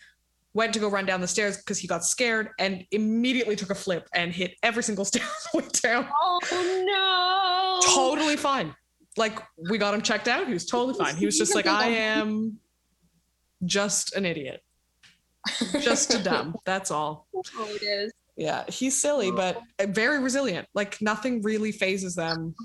[0.54, 3.76] went to go run down the stairs because he got scared and immediately took a
[3.76, 6.08] flip and hit every single stair on the way down.
[6.22, 7.96] Oh no.
[7.96, 8.76] Totally fine.
[9.18, 9.39] Like
[9.70, 10.46] we got him checked out.
[10.46, 11.16] He was totally fine.
[11.16, 12.60] He was just like, I am
[13.64, 14.62] just an idiot.
[15.80, 16.56] Just a dumb.
[16.66, 17.28] That's all.
[17.36, 18.12] Oh, it is.
[18.36, 20.68] Yeah, he's silly, but very resilient.
[20.74, 22.56] Like nothing really fazes them.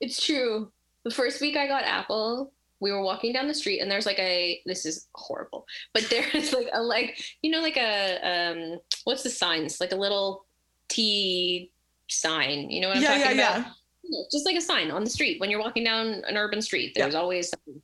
[0.00, 0.70] It's true.
[1.04, 4.18] The first week I got Apple, we were walking down the street and there's like
[4.18, 9.22] a this is horrible, but there's like a like you know like a um what's
[9.22, 10.46] the signs like a little
[10.88, 11.72] T
[12.08, 12.70] sign.
[12.70, 13.58] You know what I'm yeah, yeah, talking about?
[13.58, 13.72] yeah.
[14.06, 16.92] Yeah, just like a sign on the street when you're walking down an urban street
[16.94, 17.80] there's always something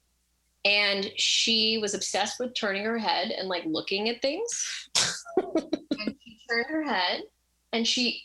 [0.65, 4.89] and she was obsessed with turning her head and like looking at things.
[5.93, 7.23] And she turned her head
[7.73, 8.23] and she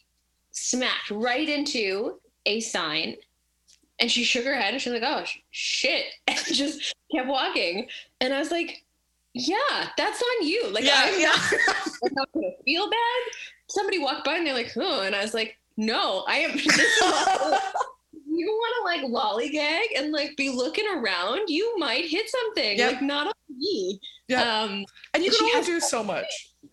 [0.51, 3.15] smacked right into a sign
[3.99, 7.87] and she shook her head and she was like oh shit and just kept walking.
[8.21, 8.83] And i was like
[9.33, 10.67] yeah that's on you.
[10.69, 11.27] Like yeah, I'm, yeah.
[11.67, 13.33] Not, I'm not gonna feel bad.
[13.69, 16.65] Somebody walked by and they're like oh and i was like no i am this
[16.67, 17.61] is not-
[18.37, 22.77] you want to like lollygag and like be looking around, you might hit something.
[22.77, 22.91] Yep.
[22.93, 23.99] Like not on me.
[24.27, 24.41] Yeah.
[24.61, 26.25] Um, and you can only do so much.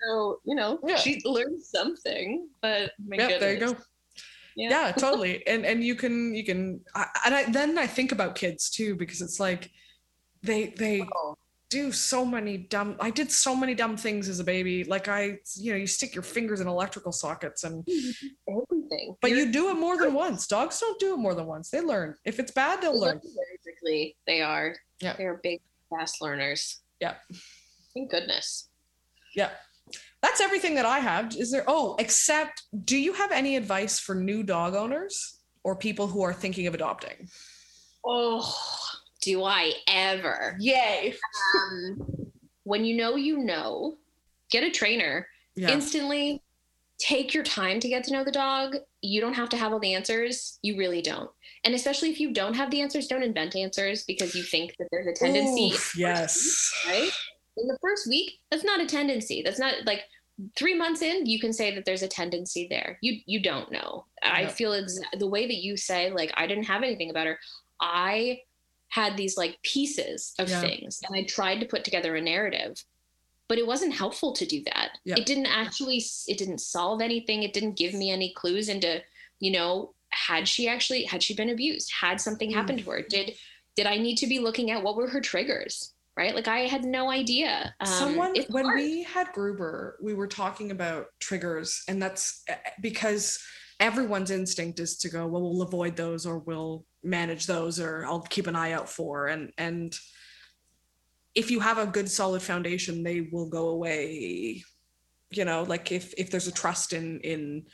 [0.02, 0.96] so you know, Yeah.
[0.96, 2.48] she learned something.
[2.60, 3.76] But my Yeah, there you go.
[4.56, 4.70] Yeah.
[4.70, 4.92] Yeah.
[4.98, 5.46] totally.
[5.46, 8.94] And and you can you can I, and I then I think about kids too
[8.96, 9.70] because it's like
[10.42, 11.36] they they Oh.
[11.72, 14.84] Do so many dumb I did so many dumb things as a baby.
[14.84, 17.86] Like I you know, you stick your fingers in electrical sockets and
[18.48, 19.16] Everything.
[19.22, 20.46] but You're- you do it more than once.
[20.46, 21.70] Dogs don't do it more than once.
[21.70, 22.14] They learn.
[22.24, 23.20] If it's bad, they they'll learn
[23.84, 24.16] very.
[24.26, 24.76] They are.
[25.00, 25.16] Yeah.
[25.16, 25.60] They're big,
[25.90, 26.80] fast learners.
[27.00, 27.14] Yeah.
[27.94, 28.68] Thank goodness.
[29.34, 29.50] Yeah.
[30.22, 31.34] That's everything that I have.
[31.36, 36.06] Is there oh, except do you have any advice for new dog owners or people
[36.06, 37.28] who are thinking of adopting?
[38.06, 38.54] Oh,
[39.22, 40.56] do I ever?
[40.60, 41.14] Yay.
[41.56, 42.30] Um,
[42.64, 43.96] when you know, you know.
[44.50, 45.26] Get a trainer.
[45.54, 45.70] Yeah.
[45.70, 46.42] instantly
[46.98, 48.76] take your time to get to know the dog.
[49.00, 50.58] You don't have to have all the answers.
[50.62, 51.30] You really don't.
[51.64, 54.88] And especially if you don't have the answers, don't invent answers because you think that
[54.90, 55.72] there's a tendency.
[55.72, 56.72] Oof, yes.
[56.86, 57.10] Right?
[57.56, 59.42] In the first week, that's not a tendency.
[59.44, 60.02] That's not like
[60.56, 62.98] three months in, you can say that there's a tendency there.
[63.02, 64.06] You you don't know.
[64.22, 67.38] I feel exa- the way that you say, like, I didn't have anything about her.
[67.80, 68.40] I
[68.92, 70.60] had these like pieces of Yeah.
[70.60, 72.74] things and I tried to put together a narrative
[73.48, 75.16] but it wasn't helpful to do that Yeah.
[75.18, 76.00] it didn't actually
[76.32, 79.00] it didn't solve anything it didn't give me any clues into
[79.40, 82.54] you know had she actually had she been abused had something Mm.
[82.54, 83.34] happened to her did
[83.76, 86.84] did i need to be looking at what were her triggers right like i had
[86.84, 88.78] no idea um, Someone when hard.
[88.80, 93.24] we had Gruber, we were talking about triggers, and that's uh, because
[93.80, 98.20] everyone's instinct is to go, well, we'll avoid those, or we'll manage those, or I'll
[98.20, 99.94] keep an eye out for, and and
[101.34, 104.62] if you have a good solid foundation, they will go away.
[105.30, 107.64] You know, like if if there's a trust in in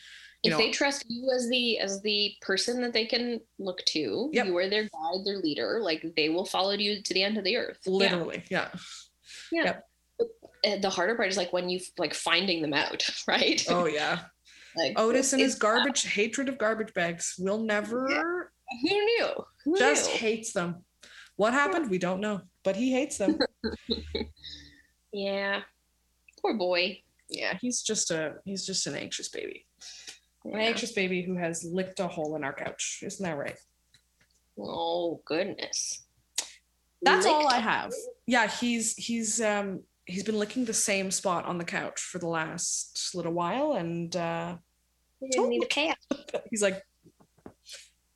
[0.42, 3.84] you if know they trust you as the as the person that they can look
[3.86, 4.46] to Yep.
[4.46, 7.44] you are their guide their leader like they will follow you to the end of
[7.44, 8.68] the earth literally, yeah,
[9.50, 9.84] yeah, Yep.
[10.64, 14.20] Uh, the harder part is like when you like finding them out right oh yeah.
[14.76, 18.52] like Otis and his garbage hatred of garbage bags will never
[18.82, 19.28] who knew
[19.64, 20.18] who just knew?
[20.18, 20.84] hates them.
[21.36, 21.90] What happened?
[21.90, 23.38] We don't know, but he hates them.
[25.12, 25.60] yeah
[26.42, 29.66] poor boy yeah, he's just a he's just an anxious baby.
[30.44, 33.00] An anxious baby who has licked a hole in our couch.
[33.04, 33.58] Isn't that right?
[34.60, 36.02] oh goodness
[37.02, 37.92] That's all I have.
[38.26, 42.26] Yeah, he's he's um he's been licking the same spot on the couch for the
[42.26, 44.56] last little while, and uh,
[45.20, 45.94] You didn't need a payout.
[46.50, 46.82] he's like,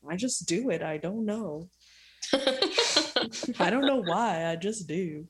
[0.09, 0.83] "I just do it.
[0.83, 1.69] I don't know.
[2.33, 4.51] I don't know why.
[4.51, 5.27] I just do."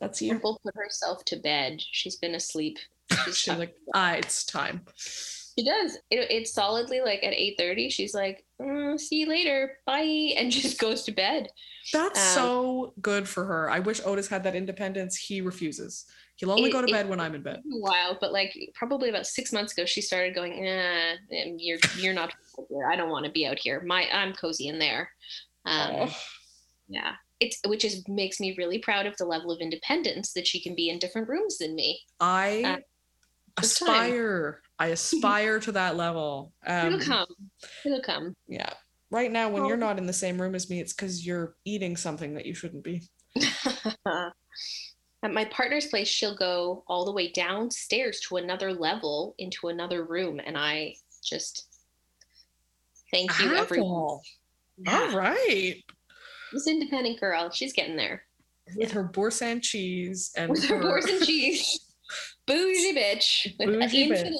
[0.00, 0.30] That's you.
[0.30, 1.80] Temple put herself to bed.
[1.90, 2.78] She's been asleep.
[3.24, 5.96] She's She's like, "Ah, it's time." She does.
[6.10, 7.88] It, it's solidly like at eight thirty.
[7.88, 11.48] She's like, "Mm, "See you later, bye," and just goes to bed.
[11.92, 13.70] That's Um, so good for her.
[13.70, 15.16] I wish Otis had that independence.
[15.16, 16.04] He refuses.
[16.36, 17.56] He'll only It- go to bed when I'm in bed.
[17.58, 22.12] A while, but like probably about six months ago, she started going, "Nah, you're you're
[22.14, 22.34] not
[22.68, 22.86] here.
[22.90, 23.80] I don't want to be out here.
[23.80, 25.10] My I'm cozy in there."
[25.64, 26.16] Um, Oh.
[26.88, 30.60] Yeah, it's which is makes me really proud of the level of independence that she
[30.62, 32.00] can be in different rooms than me.
[32.20, 32.82] I Uh, time.
[33.58, 34.62] aspire.
[34.78, 36.52] I aspire to that level.
[36.66, 37.26] Um, It'll come.
[37.84, 38.36] It'll come.
[38.46, 38.72] Yeah.
[39.10, 39.68] Right now, when Oh.
[39.68, 42.54] you're not in the same room as me, it's because you're eating something that you
[42.54, 43.02] shouldn't be.
[45.26, 50.04] At my partner's place, she'll go all the way downstairs to another level into another
[50.04, 51.66] room, and I just
[53.10, 54.20] thank you, everyone.
[54.86, 55.10] Apple.
[55.10, 55.82] All right.
[56.52, 58.22] This independent girl, she's getting there.
[58.76, 61.80] With her boursin cheese and With her her- and cheese.
[62.46, 63.52] Bougie bitch.
[63.58, 64.38] With Bougie infinite.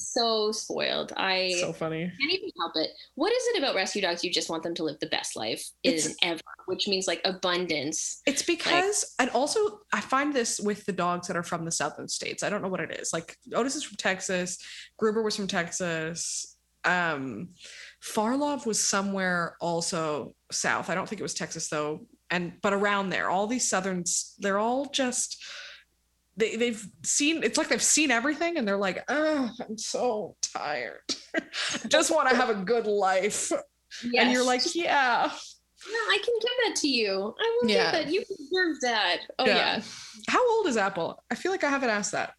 [0.00, 1.12] So spoiled.
[1.16, 2.04] I so funny.
[2.04, 2.90] can't even help it.
[3.16, 4.22] What is it about rescue dogs?
[4.22, 7.20] You just want them to live the best life It's- in ever, which means like
[7.24, 8.22] abundance.
[8.26, 12.08] It's because, and also, I find this with the dogs that are from the southern
[12.08, 12.42] states.
[12.42, 13.12] I don't know what it is.
[13.12, 14.58] Like Otis is from Texas,
[14.98, 16.56] Gruber was from Texas.
[16.84, 17.50] Um,
[18.02, 20.90] Farlov was somewhere also south.
[20.90, 22.06] I don't think it was Texas though.
[22.30, 25.42] And but around there, all these southerns, they're all just
[26.36, 31.00] they, they've seen it's like they've seen everything and they're like, oh, I'm so tired.
[31.88, 33.52] just want to have a good life.
[34.02, 35.30] And you're like, yeah.
[35.90, 37.34] No, I can give that to you.
[37.38, 37.92] I will Yeah.
[37.92, 38.12] give that.
[38.12, 39.18] You deserve that.
[39.38, 39.82] Oh yeah.
[40.28, 41.22] How old is Apple?
[41.30, 42.34] I feel like I haven't asked that.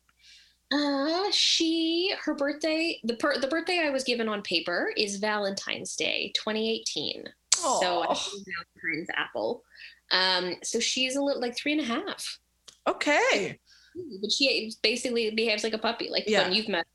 [0.73, 5.95] Uh, she her birthday the per, the birthday I was given on paper is Valentine's
[5.95, 7.23] Day 2018.
[7.55, 9.63] So I Valentine's apple.
[10.11, 12.39] Um, so she's a little like three and a half,
[12.87, 13.59] Okay.
[14.21, 16.09] but she basically behaves like a puppy.
[16.09, 16.43] Like Yeah.
[16.43, 16.85] when you've met,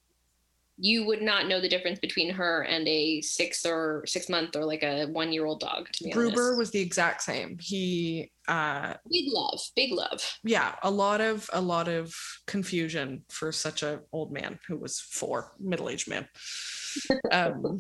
[0.81, 4.65] you would not know the difference between her and a six or six month or
[4.65, 5.89] like a one year old dog.
[5.93, 7.59] To be Gruber honest, was the exact same.
[7.61, 10.21] He uh big love, big love.
[10.43, 12.15] yeah, a lot of a lot of
[12.47, 16.27] confusion for such a old man who was four, middle-aged man.
[17.31, 17.79] Um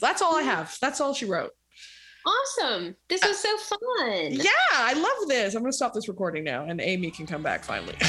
[0.00, 0.76] that's all I have.
[0.80, 1.50] That's all she wrote.
[2.26, 2.94] Awesome!
[3.08, 4.32] This was so fun.
[4.32, 5.54] Yeah, I love this.
[5.54, 7.94] I'm gonna stop this recording now and Amy can come back finally.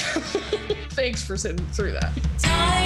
[0.91, 2.11] Thanks for sitting through that.
[2.39, 2.78] Tiny